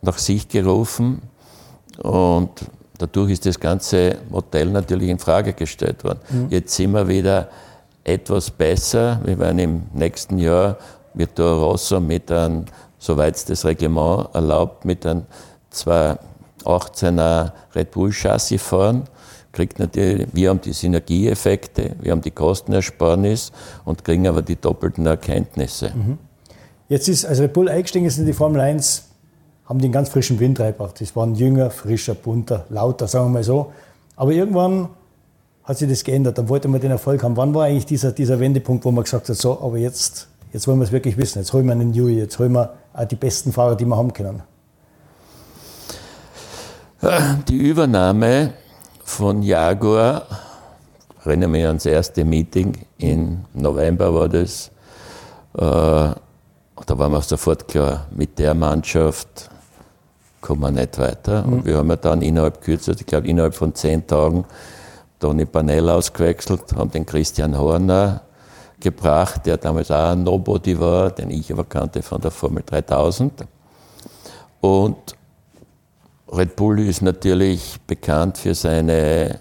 nach 0.02 0.18
sich 0.18 0.48
gerufen 0.48 1.22
und 2.02 2.50
dadurch 2.98 3.30
ist 3.30 3.46
das 3.46 3.60
ganze 3.60 4.16
Modell 4.28 4.70
natürlich 4.70 5.08
in 5.08 5.20
Frage 5.20 5.52
gestellt 5.52 6.02
worden. 6.02 6.18
Mhm. 6.28 6.46
Jetzt 6.50 6.74
sind 6.74 6.90
wir 6.90 7.06
wieder 7.06 7.48
etwas 8.02 8.50
besser, 8.50 9.20
wir 9.22 9.38
werden 9.38 9.60
im 9.60 9.82
nächsten 9.94 10.36
Jahr 10.36 10.78
mit 11.14 11.36
Toro 11.36 11.70
Rosso 11.70 12.00
mit 12.00 12.32
einem, 12.32 12.64
soweit 12.98 13.36
es 13.36 13.44
das 13.44 13.64
Reglement 13.64 14.34
erlaubt, 14.34 14.84
mit 14.84 15.06
einem 15.06 15.26
zwei 15.70 16.18
18er 16.68 17.52
Red 17.74 17.90
Bull 17.90 18.12
Chassis 18.12 18.62
fahren, 18.62 19.04
kriegt 19.52 19.78
natürlich, 19.78 20.28
wir 20.32 20.50
haben 20.50 20.60
die 20.60 20.72
Synergieeffekte, 20.72 21.96
wir 22.00 22.12
haben 22.12 22.20
die 22.20 22.30
Kostenersparnis 22.30 23.50
und 23.84 24.04
kriegen 24.04 24.28
aber 24.28 24.42
die 24.42 24.56
doppelten 24.56 25.06
Erkenntnisse. 25.06 25.92
Mhm. 25.94 26.18
Jetzt 26.88 27.08
ist, 27.08 27.24
als 27.24 27.40
Red 27.40 27.52
Bull 27.52 27.68
eingestiegen 27.68 28.06
ist 28.06 28.18
in 28.18 28.26
die 28.26 28.32
Formel 28.32 28.60
1, 28.60 29.04
haben 29.66 29.78
die 29.78 29.86
einen 29.86 29.92
ganz 29.92 30.08
frischen 30.08 30.40
Wind 30.40 30.60
reingebracht. 30.60 31.00
Das 31.00 31.14
waren 31.14 31.34
jünger, 31.34 31.70
frischer, 31.70 32.14
bunter, 32.14 32.64
lauter, 32.70 33.06
sagen 33.06 33.26
wir 33.26 33.30
mal 33.30 33.44
so. 33.44 33.72
Aber 34.16 34.32
irgendwann 34.32 34.88
hat 35.64 35.76
sich 35.76 35.88
das 35.88 36.02
geändert. 36.02 36.38
Dann 36.38 36.48
wollte 36.48 36.68
man 36.68 36.80
den 36.80 36.90
Erfolg 36.90 37.22
haben. 37.22 37.36
Wann 37.36 37.54
war 37.54 37.64
eigentlich 37.64 37.84
dieser, 37.84 38.12
dieser 38.12 38.40
Wendepunkt, 38.40 38.86
wo 38.86 38.90
man 38.90 39.04
gesagt 39.04 39.28
hat, 39.28 39.36
so, 39.36 39.60
aber 39.60 39.76
jetzt, 39.76 40.28
jetzt 40.52 40.66
wollen 40.66 40.78
wir 40.78 40.84
es 40.84 40.92
wirklich 40.92 41.18
wissen. 41.18 41.40
Jetzt 41.40 41.52
holen 41.52 41.66
wir 41.66 41.72
einen 41.72 41.90
Newey, 41.90 42.16
jetzt 42.16 42.38
holen 42.38 42.52
wir 42.52 42.72
auch 42.94 43.04
die 43.04 43.16
besten 43.16 43.52
Fahrer, 43.52 43.76
die 43.76 43.84
wir 43.84 43.96
haben 43.96 44.14
können. 44.14 44.42
Die 47.00 47.56
Übernahme 47.56 48.54
von 49.04 49.40
Jaguar, 49.44 50.26
ich 51.20 51.26
erinnere 51.26 51.48
mich 51.48 51.64
ans 51.64 51.86
erste 51.86 52.24
Meeting, 52.24 52.76
im 52.98 53.44
November 53.54 54.12
war 54.12 54.28
das, 54.28 54.72
äh, 55.54 55.60
da 55.60 56.18
waren 56.88 57.12
wir 57.12 57.22
sofort 57.22 57.68
klar, 57.68 58.08
mit 58.10 58.36
der 58.40 58.52
Mannschaft 58.54 59.48
kommen 60.40 60.60
wir 60.62 60.72
nicht 60.72 60.98
weiter. 60.98 61.44
Mhm. 61.44 61.52
Und 61.52 61.66
wir 61.66 61.76
haben 61.76 61.88
ja 61.88 61.94
dann 61.94 62.20
innerhalb 62.20 62.60
kürzer, 62.62 62.94
ich 62.98 63.06
glaube 63.06 63.28
innerhalb 63.28 63.54
von 63.54 63.72
zehn 63.76 64.04
Tagen, 64.04 64.44
Toni 65.20 65.44
Panell 65.44 65.88
ausgewechselt, 65.90 66.74
haben 66.74 66.90
den 66.90 67.06
Christian 67.06 67.56
Horner 67.56 68.22
gebracht, 68.80 69.46
der 69.46 69.56
damals 69.56 69.92
auch 69.92 70.10
ein 70.10 70.24
Nobody 70.24 70.80
war, 70.80 71.10
den 71.10 71.30
ich 71.30 71.52
aber 71.52 71.62
kannte 71.62 72.02
von 72.02 72.20
der 72.20 72.32
Formel 72.32 72.64
3000. 72.66 73.44
Und 74.60 75.17
Red 76.32 76.56
Bull 76.56 76.80
ist 76.80 77.02
natürlich 77.02 77.76
bekannt 77.86 78.38
für 78.38 78.54
seine 78.54 79.38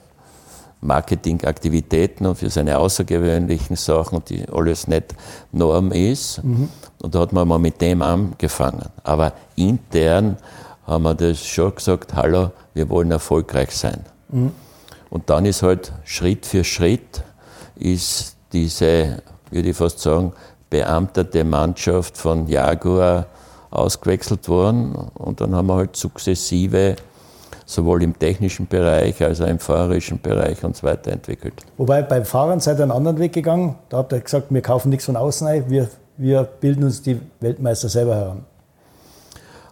Marketingaktivitäten 0.82 2.26
und 2.26 2.36
für 2.36 2.50
seine 2.50 2.78
außergewöhnlichen 2.78 3.76
Sachen, 3.76 4.24
die 4.26 4.48
alles 4.50 4.88
nicht 4.88 5.16
Norm 5.52 5.92
ist. 5.92 6.44
Mhm. 6.44 6.70
Und 7.02 7.16
da 7.16 7.20
hat 7.20 7.34
man 7.34 7.48
mal 7.48 7.60
mit 7.60 7.82
dem 7.82 8.02
angefangen. 8.02 8.86
Aber 9.04 9.34
intern 9.56 10.38
haben 10.86 11.04
wir 11.04 11.16
das 11.16 11.46
schon 11.46 11.76
gesagt, 11.76 12.14
hallo, 12.14 12.52
wir 12.74 12.90
wollen 12.90 13.12
erfolgreich 13.12 13.72
sein. 13.72 14.06
Mhm. 14.30 14.52
Und 15.10 15.30
dann 15.30 15.46
ist 15.46 15.64
halt 15.64 15.92
Schritt 16.04 16.46
für 16.46 16.64
Schritt 16.64 17.24
ist 17.76 18.36
diese, 18.54 19.22
würde 19.52 19.70
ich 19.70 19.78
fast 19.78 20.00
sagen, 20.00 20.34
beamtete 20.70 21.44
Mannschaft 21.44 22.18
von 22.18 22.48
Jaguar 22.48 23.26
ausgewechselt 23.78 24.48
worden 24.50 24.96
und 25.16 25.42
dann 25.42 25.56
haben 25.56 25.68
wir 25.68 25.76
halt 25.76 25.96
sukzessive 25.96 26.96
sowohl 27.66 28.02
im 28.02 28.18
technischen 28.18 28.66
Bereich 28.66 29.22
als 29.22 29.42
auch 29.42 29.48
im 29.48 29.60
fahrerischen 29.60 30.22
Bereich 30.22 30.64
uns 30.64 30.84
weiterentwickelt. 30.84 31.54
Wobei 31.78 32.02
beim 32.02 32.24
Fahrern 32.24 32.62
seid 32.62 32.80
ihr 32.80 32.84
einen 32.84 32.94
anderen 32.94 33.20
Weg 33.20 33.34
gegangen. 33.34 33.76
Da 33.90 33.98
habt 33.98 34.14
ihr 34.14 34.22
gesagt, 34.22 34.48
wir 34.50 34.62
kaufen 34.62 34.90
nichts 34.90 35.06
von 35.06 35.18
außen 35.18 35.46
ein, 35.48 35.70
wir, 35.70 35.90
wir 36.16 36.44
bilden 36.44 36.86
uns 36.86 37.02
die 37.02 37.20
Weltmeister 37.42 37.90
selber 37.90 38.16
heran. 38.16 38.46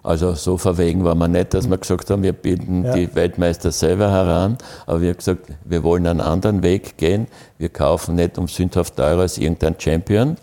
Also 0.04 0.34
so 0.34 0.58
verwegen 0.58 1.04
waren 1.04 1.18
wir 1.18 1.28
nicht, 1.28 1.56
dass 1.56 1.68
wir 1.68 1.78
gesagt 1.80 2.12
haben, 2.12 2.22
wir 2.22 2.34
bilden 2.34 2.86
ja. 2.86 2.94
die 2.94 3.16
Weltmeister 3.16 3.72
selber 3.72 4.12
heran, 4.12 4.58
aber 4.86 5.02
wir 5.02 5.10
haben 5.10 5.18
gesagt, 5.18 5.48
wir 5.64 5.82
wollen 5.82 6.06
einen 6.06 6.22
anderen 6.22 6.62
Weg 6.62 6.98
gehen. 6.98 7.26
Wir 7.58 7.70
kaufen 7.70 8.16
nicht 8.16 8.38
um 8.38 8.48
sündhaft 8.48 8.98
teurer 8.98 9.22
als 9.22 9.40
irgendein 9.40 9.80
Champion, 9.80 10.36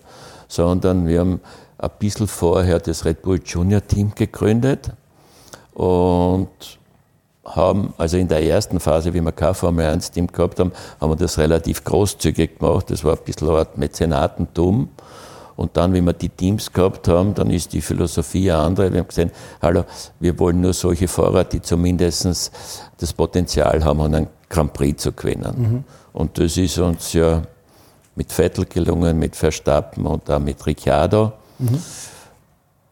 sondern 0.49 1.07
wir 1.07 1.21
haben 1.21 1.41
ein 1.83 1.91
bisschen 1.99 2.29
vorher 2.29 2.79
das 2.79 3.05
Red 3.05 3.23
Bull 3.23 3.41
Junior 3.45 3.85
Team 3.87 4.15
gegründet 4.15 4.93
und 5.75 6.49
haben, 7.45 7.93
also 7.99 8.17
in 8.17 8.29
der 8.29 8.45
ersten 8.45 8.79
Phase, 8.79 9.13
wie 9.13 9.21
wir 9.21 9.33
kein 9.33 9.55
Formel 9.55 9.87
1 9.87 10.13
Team 10.13 10.29
gehabt 10.29 10.61
haben, 10.61 10.73
haben 11.01 11.11
wir 11.11 11.17
das 11.17 11.39
relativ 11.39 11.83
großzügig 11.83 12.59
gemacht. 12.59 12.91
Das 12.91 13.03
war 13.03 13.15
ein 13.15 13.25
bisschen 13.25 13.49
eine 13.49 13.59
Art 13.59 13.79
Mäzenatentum. 13.79 14.91
Und 15.57 15.77
dann, 15.77 15.93
wie 15.93 16.01
wir 16.01 16.13
die 16.13 16.29
Teams 16.29 16.73
gehabt 16.73 17.09
haben, 17.09 17.35
dann 17.35 17.51
ist 17.51 17.73
die 17.73 17.81
Philosophie 17.81 18.51
eine 18.51 18.63
andere. 18.63 18.93
Wir 18.93 19.01
haben 19.01 19.09
gesehen, 19.09 19.33
hallo, 19.61 19.85
wir 20.21 20.39
wollen 20.39 20.61
nur 20.61 20.73
solche 20.73 21.09
Fahrer, 21.09 21.45
die 21.45 21.61
zumindest 21.61 22.53
das 22.99 23.13
Potenzial 23.13 23.85
haben, 23.85 24.01
einen 24.01 24.29
Grand 24.49 24.73
Prix 24.73 25.03
zu 25.03 25.13
gewinnen. 25.13 25.55
Mhm. 25.57 25.85
Und 26.13 26.39
das 26.39 26.57
ist 26.57 26.79
uns 26.79 27.13
ja 27.13 27.43
mit 28.15 28.33
Vettel 28.33 28.67
gelungen, 28.67 29.19
mit 29.19 29.37
Verstappen 29.37 30.07
und 30.07 30.31
auch 30.31 30.39
mit 30.39 30.65
Ricciardo. 30.65 31.33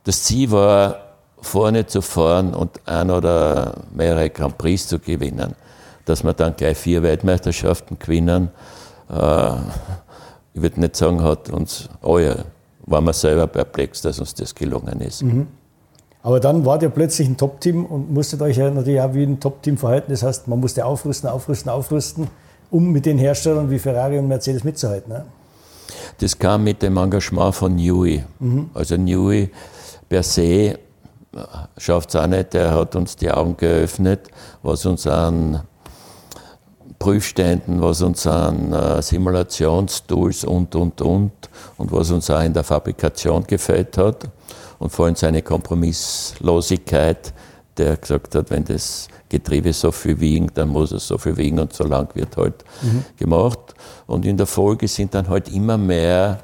Das 0.04 0.24
Ziel 0.24 0.50
war, 0.50 0.96
vorne 1.42 1.86
zu 1.86 2.02
fahren 2.02 2.54
und 2.54 2.80
ein 2.86 3.10
oder 3.10 3.74
mehrere 3.94 4.30
Grand 4.30 4.58
Prix 4.58 4.86
zu 4.86 4.98
gewinnen. 4.98 5.54
Dass 6.04 6.24
wir 6.24 6.32
dann 6.32 6.56
gleich 6.56 6.76
vier 6.76 7.02
Weltmeisterschaften 7.02 7.98
gewinnen, 7.98 8.50
äh, 9.10 9.52
ich 10.52 10.62
würde 10.62 10.80
nicht 10.80 10.96
sagen, 10.96 11.22
hat 11.22 11.50
uns, 11.50 11.88
ja, 12.02 12.36
waren 12.86 13.04
wir 13.04 13.12
selber 13.12 13.46
perplex, 13.46 14.02
dass 14.02 14.18
uns 14.18 14.34
das 14.34 14.54
gelungen 14.54 15.00
ist. 15.00 15.22
Mhm. 15.22 15.46
Aber 16.22 16.40
dann 16.40 16.66
war 16.66 16.82
ihr 16.82 16.90
plötzlich 16.90 17.28
ein 17.28 17.36
Top-Team 17.36 17.86
und 17.86 18.12
musstet 18.12 18.42
euch 18.42 18.56
ja 18.56 18.70
natürlich 18.70 19.00
auch 19.00 19.14
wie 19.14 19.22
ein 19.22 19.40
Top-Team 19.40 19.78
verhalten. 19.78 20.10
Das 20.10 20.22
heißt, 20.22 20.48
man 20.48 20.60
musste 20.60 20.84
aufrüsten, 20.84 21.30
aufrüsten, 21.30 21.70
aufrüsten, 21.70 22.26
um 22.70 22.92
mit 22.92 23.06
den 23.06 23.16
Herstellern 23.16 23.70
wie 23.70 23.78
Ferrari 23.78 24.18
und 24.18 24.28
Mercedes 24.28 24.64
mitzuhalten. 24.64 25.12
Ne? 25.12 25.24
Das 26.18 26.38
kam 26.38 26.64
mit 26.64 26.82
dem 26.82 26.96
Engagement 26.96 27.54
von 27.54 27.74
Newey. 27.74 28.24
Mhm. 28.38 28.70
Also 28.74 28.96
Newey 28.96 29.50
per 30.08 30.22
se 30.22 30.42
äh, 30.42 30.76
schafft 31.76 32.10
es 32.10 32.16
auch 32.16 32.26
nicht, 32.26 32.54
der 32.54 32.74
hat 32.74 32.96
uns 32.96 33.16
die 33.16 33.30
Augen 33.30 33.56
geöffnet, 33.56 34.28
was 34.62 34.84
uns 34.86 35.06
an 35.06 35.62
Prüfständen, 36.98 37.80
was 37.80 38.02
uns 38.02 38.26
an 38.26 38.72
äh, 38.72 39.00
Simulationstools 39.00 40.44
und, 40.44 40.74
und, 40.74 41.00
und 41.00 41.32
und 41.78 41.92
was 41.92 42.10
uns 42.10 42.30
auch 42.30 42.42
in 42.42 42.52
der 42.52 42.64
Fabrikation 42.64 43.44
gefällt 43.46 43.96
hat 43.96 44.28
und 44.78 44.90
vor 44.90 45.06
allem 45.06 45.14
seine 45.14 45.42
Kompromisslosigkeit, 45.42 47.32
der 47.80 47.96
gesagt 47.96 48.34
hat, 48.34 48.50
wenn 48.50 48.64
das 48.64 49.08
Getriebe 49.28 49.72
so 49.72 49.90
viel 49.90 50.20
wiegen, 50.20 50.50
dann 50.54 50.68
muss 50.68 50.92
es 50.92 51.06
so 51.06 51.16
viel 51.16 51.36
wiegen 51.36 51.58
und 51.58 51.72
so 51.72 51.84
lang 51.84 52.14
wird 52.14 52.36
halt 52.36 52.64
mhm. 52.82 53.04
gemacht. 53.16 53.74
Und 54.06 54.26
in 54.26 54.36
der 54.36 54.46
Folge 54.46 54.86
sind 54.86 55.14
dann 55.14 55.28
halt 55.28 55.52
immer 55.52 55.78
mehr 55.78 56.40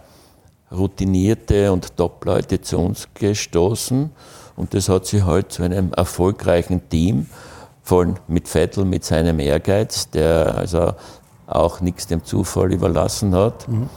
routinierte 0.73 1.71
und 1.73 1.97
Top-Leute 1.97 2.61
zu 2.61 2.79
uns 2.79 3.09
gestoßen. 3.15 4.11
Und 4.57 4.75
das 4.75 4.89
hat 4.89 5.07
sich 5.07 5.25
halt 5.25 5.53
zu 5.53 5.63
einem 5.63 5.93
erfolgreichen 5.93 6.89
Team, 6.89 7.27
vor 7.83 8.01
allem 8.01 8.15
mit 8.27 8.49
Vettel, 8.49 8.85
mit 8.85 9.05
seinem 9.05 9.39
Ehrgeiz, 9.39 10.09
der 10.11 10.57
also 10.57 10.95
auch 11.47 11.81
nichts 11.81 12.07
dem 12.07 12.25
Zufall 12.25 12.73
überlassen 12.73 13.35
hat. 13.35 13.69
Mhm. 13.69 13.89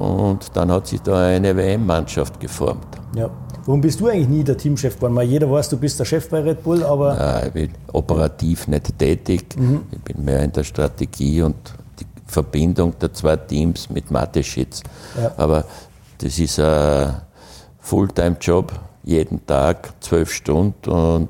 Und 0.00 0.50
dann 0.54 0.72
hat 0.72 0.86
sich 0.86 1.02
da 1.02 1.26
eine 1.26 1.54
WM-Mannschaft 1.54 2.40
geformt. 2.40 2.86
Ja. 3.14 3.30
Warum 3.66 3.82
bist 3.82 4.00
du 4.00 4.08
eigentlich 4.08 4.28
nie 4.28 4.42
der 4.42 4.56
Teamchef 4.56 4.96
geworden? 4.96 5.14
Weil 5.14 5.28
jeder 5.28 5.50
weiß, 5.50 5.68
du 5.68 5.76
bist 5.76 6.00
der 6.00 6.06
Chef 6.06 6.28
bei 6.30 6.40
Red 6.40 6.62
Bull, 6.64 6.82
aber. 6.82 7.14
Nein, 7.14 7.46
ich 7.46 7.52
bin 7.52 7.70
operativ 7.92 8.66
nicht 8.66 8.98
tätig. 8.98 9.54
Mhm. 9.56 9.82
Ich 9.92 10.00
bin 10.00 10.24
mehr 10.24 10.42
in 10.42 10.52
der 10.52 10.64
Strategie 10.64 11.42
und 11.42 11.56
die 12.00 12.06
Verbindung 12.26 12.98
der 12.98 13.12
zwei 13.12 13.36
Teams 13.36 13.90
mit 13.90 14.10
Mateschitz. 14.10 14.82
Ja. 15.20 15.32
Aber 15.36 15.64
das 16.18 16.38
ist 16.38 16.58
ein 16.58 17.20
Fulltime-Job, 17.80 18.72
jeden 19.04 19.44
Tag, 19.46 19.92
zwölf 20.00 20.32
Stunden 20.32 20.90
und 20.90 21.28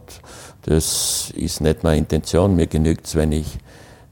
das 0.63 1.33
ist 1.35 1.61
nicht 1.61 1.83
meine 1.83 1.99
Intention. 1.99 2.55
Mir 2.55 2.69
genügt 2.69 3.07
es, 3.07 3.17
wenn 3.17 3.33
ich 3.33 3.59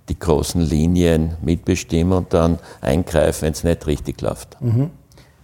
die 0.08 0.18
großen 0.18 0.60
Linien 0.60 1.36
mitbestimme 1.42 2.16
und 2.16 2.32
dann 2.32 2.58
eingreife, 2.80 3.42
wenn 3.42 3.52
es 3.52 3.64
nicht 3.64 3.86
richtig 3.86 4.20
läuft. 4.20 4.60
Mhm. 4.60 4.90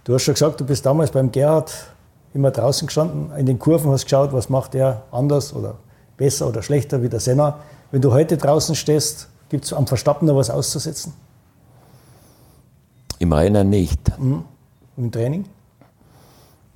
Du 0.03 0.13
hast 0.13 0.23
schon 0.23 0.33
gesagt, 0.33 0.59
du 0.59 0.65
bist 0.65 0.85
damals 0.85 1.11
beim 1.11 1.31
Gerhard 1.31 1.73
immer 2.33 2.51
draußen 2.51 2.87
gestanden, 2.87 3.31
in 3.37 3.45
den 3.45 3.59
Kurven 3.59 3.91
hast 3.91 4.03
geschaut, 4.03 4.33
was 4.33 4.49
macht 4.49 4.75
er 4.75 5.03
anders 5.11 5.53
oder 5.53 5.75
besser 6.17 6.47
oder 6.47 6.61
schlechter 6.61 7.01
wie 7.01 7.09
der 7.09 7.19
Senna. 7.19 7.59
Wenn 7.91 8.01
du 8.01 8.11
heute 8.11 8.37
draußen 8.37 8.75
stehst, 8.75 9.29
gibt 9.49 9.65
es 9.65 9.73
am 9.73 9.87
Verstappen 9.87 10.27
noch 10.27 10.35
was 10.35 10.49
auszusetzen? 10.49 11.13
Im 13.19 13.31
Rennen 13.31 13.69
nicht. 13.69 14.19
Mhm. 14.19 14.43
Im 14.97 15.11
Training? 15.11 15.45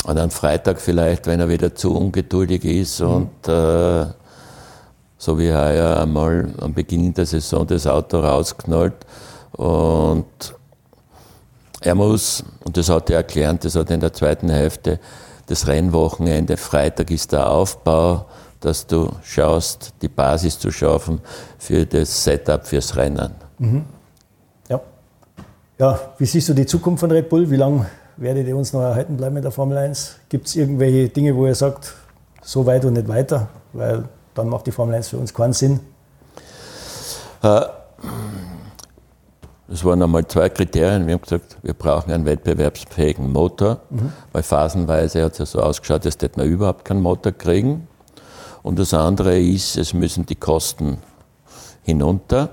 Und 0.06 0.18
am 0.18 0.32
Freitag 0.32 0.80
vielleicht, 0.80 1.28
wenn 1.28 1.40
er 1.40 1.50
wieder 1.50 1.76
zu 1.76 1.96
ungeduldig 1.96 2.64
ist 2.64 3.02
mhm. 3.02 3.08
und 3.08 3.48
äh, 3.48 4.06
so 5.20 5.38
wie 5.38 5.54
heuer 5.54 5.98
einmal 5.98 6.48
am 6.62 6.74
Beginn 6.74 7.14
der 7.14 7.26
Saison 7.26 7.68
das 7.68 7.86
Auto 7.86 8.20
rausknallt 8.20 8.96
und 9.52 10.26
er 11.82 11.96
muss, 11.96 12.44
und 12.64 12.78
das 12.78 12.90
hat 12.90 13.10
er 13.10 13.18
erklärt, 13.18 13.66
das 13.66 13.76
hat 13.76 13.90
er 13.90 13.96
in 13.96 14.00
der 14.00 14.14
zweiten 14.14 14.50
Hälfte 14.50 15.00
das 15.48 15.68
Rennwochenende, 15.68 16.56
Freitag 16.56 17.12
ist 17.12 17.34
der 17.34 17.50
Aufbau, 17.50 18.26
dass 18.62 18.88
du 18.88 19.12
schaust, 19.24 19.94
die 20.02 20.08
Basis 20.08 20.58
zu 20.58 20.72
schaffen 20.72 21.20
für 21.58 21.86
das 21.86 22.24
Setup 22.24 22.66
fürs 22.66 22.96
Rennen. 22.96 23.34
Mhm. 23.58 23.86
Ja. 24.70 24.80
ja, 25.80 26.00
wie 26.18 26.26
siehst 26.26 26.48
du 26.48 26.54
die 26.54 26.66
Zukunft 26.66 27.02
von 27.02 27.12
Red 27.12 27.28
Bull? 27.30 27.50
Wie 27.50 27.56
lange 27.58 27.88
werdet 28.16 28.48
ihr 28.48 28.56
uns 28.56 28.72
noch 28.72 28.82
erhalten 28.82 29.18
bleiben 29.18 29.36
in 29.36 29.42
der 29.42 29.52
Formel 29.52 29.78
1? 29.78 30.16
Gibt 30.30 30.48
es 30.48 30.56
irgendwelche 30.56 31.10
Dinge, 31.10 31.36
wo 31.36 31.46
ihr 31.46 31.56
sagt, 31.56 31.94
so 32.42 32.66
weit 32.66 32.86
und 32.86 32.94
nicht 32.94 33.08
weiter? 33.08 33.50
Weil 33.74 34.06
dann 34.34 34.50
macht 34.50 34.68
die 34.68 34.72
Formel 34.72 34.96
1 34.96 35.10
für 35.10 35.18
uns 35.18 35.34
keinen 35.34 35.54
Sinn. 35.54 35.80
Äh, 37.42 37.62
es 39.72 39.86
waren 39.86 40.02
einmal 40.02 40.28
zwei 40.28 40.50
Kriterien. 40.50 41.06
Wir 41.06 41.14
haben 41.14 41.22
gesagt, 41.22 41.58
wir 41.62 41.74
brauchen 41.74 42.12
einen 42.12 42.26
wettbewerbsfähigen 42.26 43.32
Motor, 43.32 43.82
mhm. 43.90 44.12
weil 44.32 44.42
phasenweise 44.42 45.24
hat 45.24 45.34
es 45.34 45.38
ja 45.40 45.46
so 45.46 45.62
ausgeschaut, 45.62 46.06
dass 46.06 46.18
wir 46.20 46.44
überhaupt 46.44 46.86
keinen 46.86 47.02
Motor 47.02 47.32
kriegen. 47.34 47.88
Und 48.64 48.80
das 48.80 48.94
andere 48.94 49.40
ist, 49.40 49.78
es 49.78 49.94
müssen 49.94 50.26
die 50.26 50.36
Kosten 50.36 50.98
hinunter. 51.84 52.50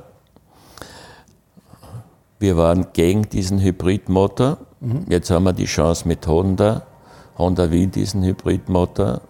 Wir 2.39 2.57
waren 2.57 2.89
gegen 2.93 3.29
diesen 3.31 3.61
Hybridmotor. 3.61 4.59
Mhm. 4.81 5.07
Jetzt 5.09 5.31
haben 5.31 5.45
wir 5.45 5.55
die 5.55 5.65
Chance 5.65 6.07
mit 6.07 6.27
Honda. 6.27 6.83
Honda 7.39 7.71
will 7.71 7.87
diesen 7.87 8.23
Hybridmotor. 8.23 9.23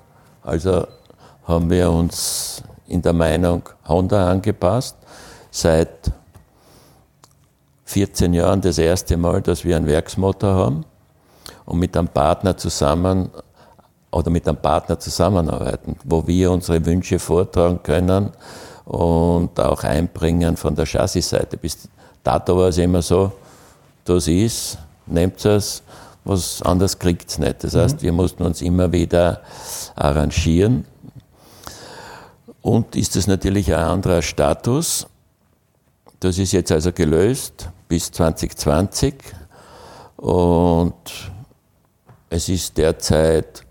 Also 0.42 0.86
haben 1.46 1.70
wir 1.70 1.90
uns 1.90 2.62
in 2.88 3.02
der 3.02 3.12
Meinung 3.12 3.62
Honda 3.86 4.30
angepasst. 4.30 4.96
Seit 5.50 6.12
14 7.84 8.34
Jahren 8.34 8.60
das 8.60 8.78
erste 8.78 9.16
Mal, 9.16 9.40
dass 9.42 9.64
wir 9.64 9.76
einen 9.76 9.86
Werksmotor 9.86 10.54
haben 10.54 10.84
und 11.64 11.78
mit 11.78 11.96
einem 11.96 12.08
Partner 12.08 12.56
zusammen 12.56 13.30
oder 14.10 14.30
mit 14.30 14.46
einem 14.48 14.56
Partner 14.56 14.98
zusammenarbeiten, 14.98 15.96
wo 16.04 16.26
wir 16.26 16.50
unsere 16.50 16.84
Wünsche 16.84 17.18
vortragen 17.18 17.82
können 17.82 18.32
und 18.84 19.58
auch 19.60 19.84
einbringen 19.84 20.56
von 20.56 20.74
der 20.74 20.86
Chassis-Seite. 20.86 21.56
Bis 21.56 21.88
dato 22.22 22.56
war 22.56 22.68
es 22.68 22.78
immer 22.78 23.02
so, 23.02 23.32
das 24.04 24.26
ist, 24.28 24.78
nehmt 25.06 25.44
es, 25.44 25.82
was 26.24 26.60
anderes 26.62 26.98
kriegt 26.98 27.30
es 27.30 27.38
nicht. 27.38 27.62
Das 27.62 27.74
heißt, 27.74 27.98
mhm. 27.98 28.02
wir 28.02 28.12
mussten 28.12 28.42
uns 28.42 28.62
immer 28.62 28.90
wieder 28.90 29.42
arrangieren. 29.94 30.84
Und 32.66 32.96
ist 32.96 33.14
es 33.14 33.28
natürlich 33.28 33.72
ein 33.72 33.80
anderer 33.80 34.22
Status. 34.22 35.06
Das 36.18 36.36
ist 36.36 36.50
jetzt 36.50 36.72
also 36.72 36.90
gelöst 36.90 37.68
bis 37.86 38.10
2020 38.10 39.14
und 40.16 41.30
es 42.28 42.48
ist 42.48 42.76
derzeit, 42.76 43.64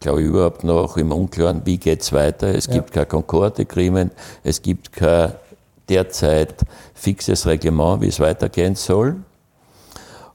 glaube 0.00 0.22
ich, 0.22 0.28
überhaupt 0.28 0.64
noch 0.64 0.96
im 0.96 1.12
Unklaren, 1.12 1.60
wie 1.66 1.76
geht 1.76 2.00
es 2.00 2.14
weiter. 2.14 2.54
Es 2.54 2.68
ja. 2.68 2.72
gibt 2.72 2.92
kein 2.92 3.06
Concord-Agreement, 3.06 4.14
es 4.42 4.62
gibt 4.62 4.94
kein 4.94 5.34
derzeit 5.90 6.54
fixes 6.94 7.44
Reglement, 7.44 8.00
wie 8.00 8.08
es 8.08 8.18
weitergehen 8.18 8.76
soll. 8.76 9.16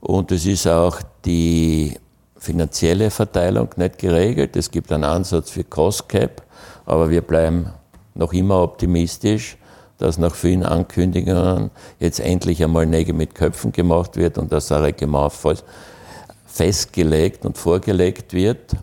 Und 0.01 0.31
es 0.31 0.45
ist 0.45 0.67
auch 0.67 0.99
die 1.25 1.97
finanzielle 2.37 3.09
Verteilung 3.09 3.69
nicht 3.75 3.97
geregelt. 3.97 4.55
Es 4.55 4.69
gibt 4.69 4.91
einen 4.91 5.03
Ansatz 5.03 5.49
für 5.49 5.63
Cost 5.63 6.07
Cap, 6.07 6.43
aber 6.85 7.09
wir 7.09 7.21
bleiben 7.21 7.73
noch 8.17 8.33
immer 8.33 8.61
optimistisch, 8.61 9.57
dass 9.97 10.17
nach 10.17 10.35
vielen 10.35 10.63
Ankündigungen 10.63 11.71
jetzt 11.99 12.19
endlich 12.19 12.63
einmal 12.63 12.85
Nägel 12.85 13.15
mit 13.15 13.35
Köpfen 13.35 13.71
gemacht 13.71 14.15
wird 14.15 14.37
und 14.37 14.51
dass 14.51 14.71
ein 14.71 14.81
Reglement 14.81 15.31
festgelegt 16.45 17.45
und 17.45 17.57
vorgelegt 17.57 18.33
wird. 18.33 18.75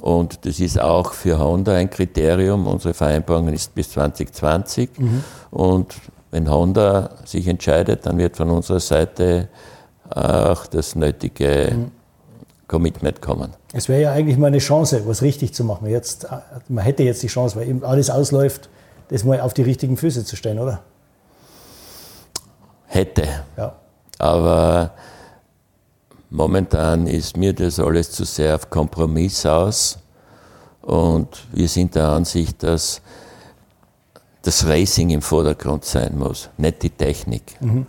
Und 0.00 0.44
das 0.44 0.60
ist 0.60 0.80
auch 0.80 1.12
für 1.12 1.38
Honda 1.38 1.74
ein 1.74 1.90
Kriterium. 1.90 2.66
Unsere 2.66 2.94
Vereinbarung 2.94 3.48
ist 3.48 3.74
bis 3.74 3.90
2020. 3.90 4.90
Mhm. 4.98 5.24
Und 5.50 5.94
wenn 6.30 6.50
Honda 6.50 7.10
sich 7.24 7.48
entscheidet, 7.48 8.04
dann 8.06 8.18
wird 8.18 8.36
von 8.36 8.50
unserer 8.50 8.80
Seite 8.80 9.48
auch 10.10 10.66
das 10.66 10.94
nötige 10.94 11.72
mhm. 11.74 11.90
Commitment 12.68 13.22
kommen. 13.22 13.52
Es 13.76 13.90
wäre 13.90 14.00
ja 14.00 14.12
eigentlich 14.12 14.38
mal 14.38 14.46
eine 14.46 14.56
Chance, 14.56 15.02
was 15.04 15.20
richtig 15.20 15.52
zu 15.52 15.62
machen. 15.62 15.86
Jetzt, 15.86 16.26
man 16.70 16.82
hätte 16.82 17.02
jetzt 17.02 17.22
die 17.22 17.26
Chance, 17.26 17.56
weil 17.56 17.68
eben 17.68 17.84
alles 17.84 18.08
ausläuft, 18.08 18.70
das 19.08 19.22
mal 19.22 19.38
auf 19.42 19.52
die 19.52 19.60
richtigen 19.60 19.98
Füße 19.98 20.24
zu 20.24 20.34
stellen, 20.34 20.58
oder? 20.58 20.80
Hätte. 22.86 23.28
Ja. 23.58 23.76
Aber 24.18 24.92
momentan 26.30 27.06
ist 27.06 27.36
mir 27.36 27.52
das 27.52 27.78
alles 27.78 28.12
zu 28.12 28.24
sehr 28.24 28.54
auf 28.54 28.70
Kompromiss 28.70 29.44
aus. 29.44 29.98
Und 30.80 31.46
wir 31.52 31.68
sind 31.68 31.96
der 31.96 32.08
Ansicht, 32.08 32.62
dass 32.62 33.02
das 34.40 34.66
Racing 34.66 35.10
im 35.10 35.20
Vordergrund 35.20 35.84
sein 35.84 36.16
muss, 36.16 36.48
nicht 36.56 36.82
die 36.82 36.88
Technik. 36.88 37.60
Mhm. 37.60 37.84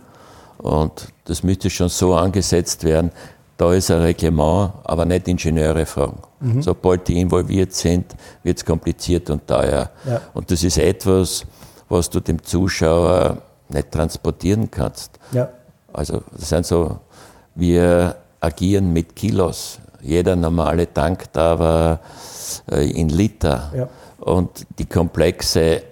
Und 0.58 1.14
das 1.24 1.42
müsste 1.42 1.70
schon 1.70 1.88
so 1.88 2.14
angesetzt 2.14 2.84
werden, 2.84 3.10
da 3.58 3.74
ist 3.74 3.90
ein 3.90 4.00
Reglement, 4.00 4.72
aber 4.84 5.04
nicht 5.04 5.26
Ingenieure 5.26 5.84
fragen. 5.84 6.22
Mhm. 6.40 6.62
Sobald 6.62 7.08
die 7.08 7.20
involviert 7.20 7.74
sind, 7.74 8.14
wird 8.44 8.58
es 8.58 8.64
kompliziert 8.64 9.28
und 9.30 9.46
teuer. 9.46 9.90
Ja. 10.06 10.20
Und 10.32 10.50
das 10.50 10.62
ist 10.62 10.78
etwas, 10.78 11.44
was 11.88 12.08
du 12.08 12.20
dem 12.20 12.42
Zuschauer 12.42 13.38
nicht 13.68 13.90
transportieren 13.90 14.70
kannst. 14.70 15.18
Ja. 15.32 15.48
Also 15.92 16.22
das 16.32 16.48
sind 16.48 16.66
so, 16.66 17.00
wir 17.56 18.14
agieren 18.40 18.92
mit 18.92 19.16
Kilos. 19.16 19.80
Jeder 20.00 20.36
normale 20.36 20.92
tankt 20.94 21.36
aber 21.36 21.98
äh, 22.70 22.88
in 22.92 23.08
Liter. 23.08 23.72
Ja. 23.76 23.88
Und 24.20 24.66
die 24.78 24.86
komplexe, 24.86 25.82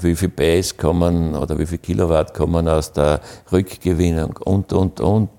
wie 0.00 0.16
viel 0.16 0.30
PS 0.30 0.76
kommen 0.76 1.36
oder 1.36 1.56
wie 1.56 1.66
viel 1.66 1.78
Kilowatt 1.78 2.34
kommen 2.34 2.68
aus 2.68 2.92
der 2.92 3.20
Rückgewinnung 3.52 4.36
und, 4.44 4.72
und, 4.72 5.00
und. 5.00 5.30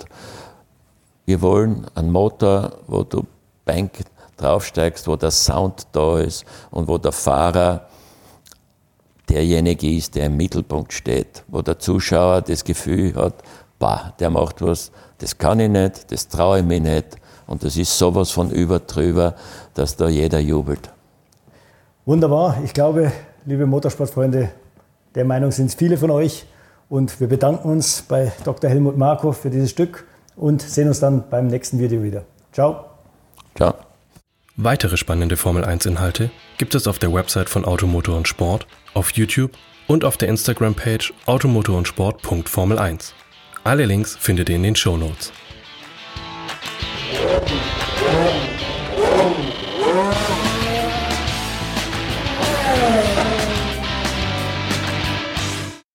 Wir 1.28 1.42
wollen 1.42 1.86
einen 1.94 2.10
Motor, 2.10 2.72
wo 2.88 3.04
du 3.04 3.26
Bank 3.66 3.92
draufsteigst, 4.38 5.10
wo 5.10 5.18
der 5.18 5.32
Sound 5.32 5.86
da 5.92 6.20
ist 6.20 6.46
und 6.72 6.88
wo 6.88 6.98
der 6.98 7.12
Fahrer 7.12 7.86
derjenige 9.28 9.92
ist, 9.92 10.16
der 10.16 10.28
im 10.28 10.38
Mittelpunkt 10.38 10.94
steht, 10.94 11.44
wo 11.50 11.62
der 11.62 11.80
Zuschauer 11.80 12.44
das 12.44 12.64
Gefühl 12.64 13.14
hat, 13.16 13.34
bah, 13.78 14.14
der 14.18 14.30
macht 14.30 14.62
was, 14.62 14.90
das 15.18 15.38
kann 15.38 15.60
ich 15.60 15.70
nicht, 15.70 16.10
das 16.14 16.30
traue 16.30 16.60
ich 16.60 16.66
mir 16.66 16.80
nicht. 16.80 17.18
Und 17.46 17.62
das 17.62 17.76
ist 17.76 17.98
sowas 17.98 18.32
von 18.32 18.50
übertrüber, 18.50 19.36
dass 19.74 19.98
da 19.98 20.08
jeder 20.08 20.40
jubelt. 20.40 20.90
Wunderbar. 22.06 22.58
Ich 22.64 22.74
glaube, 22.74 23.12
liebe 23.46 23.66
Motorsportfreunde, 23.66 24.50
der 25.14 25.26
Meinung 25.26 25.52
sind 25.52 25.74
viele 25.74 25.98
von 25.98 26.10
euch. 26.10 26.46
Und 26.88 27.20
wir 27.20 27.28
bedanken 27.28 27.70
uns 27.70 28.02
bei 28.08 28.32
Dr. 28.46 28.70
Helmut 28.70 28.96
Marko 28.96 29.34
für 29.34 29.50
dieses 29.50 29.72
Stück 29.72 30.07
und 30.38 30.62
sehen 30.62 30.88
uns 30.88 31.02
dann 31.02 31.30
beim 31.30 31.48
nächsten 31.48 31.80
Video 31.80 32.04
wieder. 32.04 32.24
Ciao. 32.54 32.86
Ciao. 33.56 33.74
Weitere 34.56 34.98
spannende 34.98 35.38
Formel 35.38 35.66
1-Inhalte 35.66 36.32
gibt 36.58 36.74
es 36.74 36.88
auf 36.88 36.98
der 36.98 37.14
Website 37.14 37.50
von 37.50 37.66
Automotor 37.66 38.16
und 38.16 38.28
Sport, 38.28 38.66
auf 38.94 39.12
YouTube 39.12 39.52
und 39.88 40.06
auf 40.06 40.18
der 40.18 40.30
Instagram-Page 40.30 41.14
automotorundsport.formel1. 41.26 43.12
Alle 43.64 43.86
Links 43.86 44.16
findet 44.16 44.50
ihr 44.50 44.56
in 44.56 44.64
den 44.64 44.76
Shownotes. 44.76 45.32
Notes. 47.20 49.57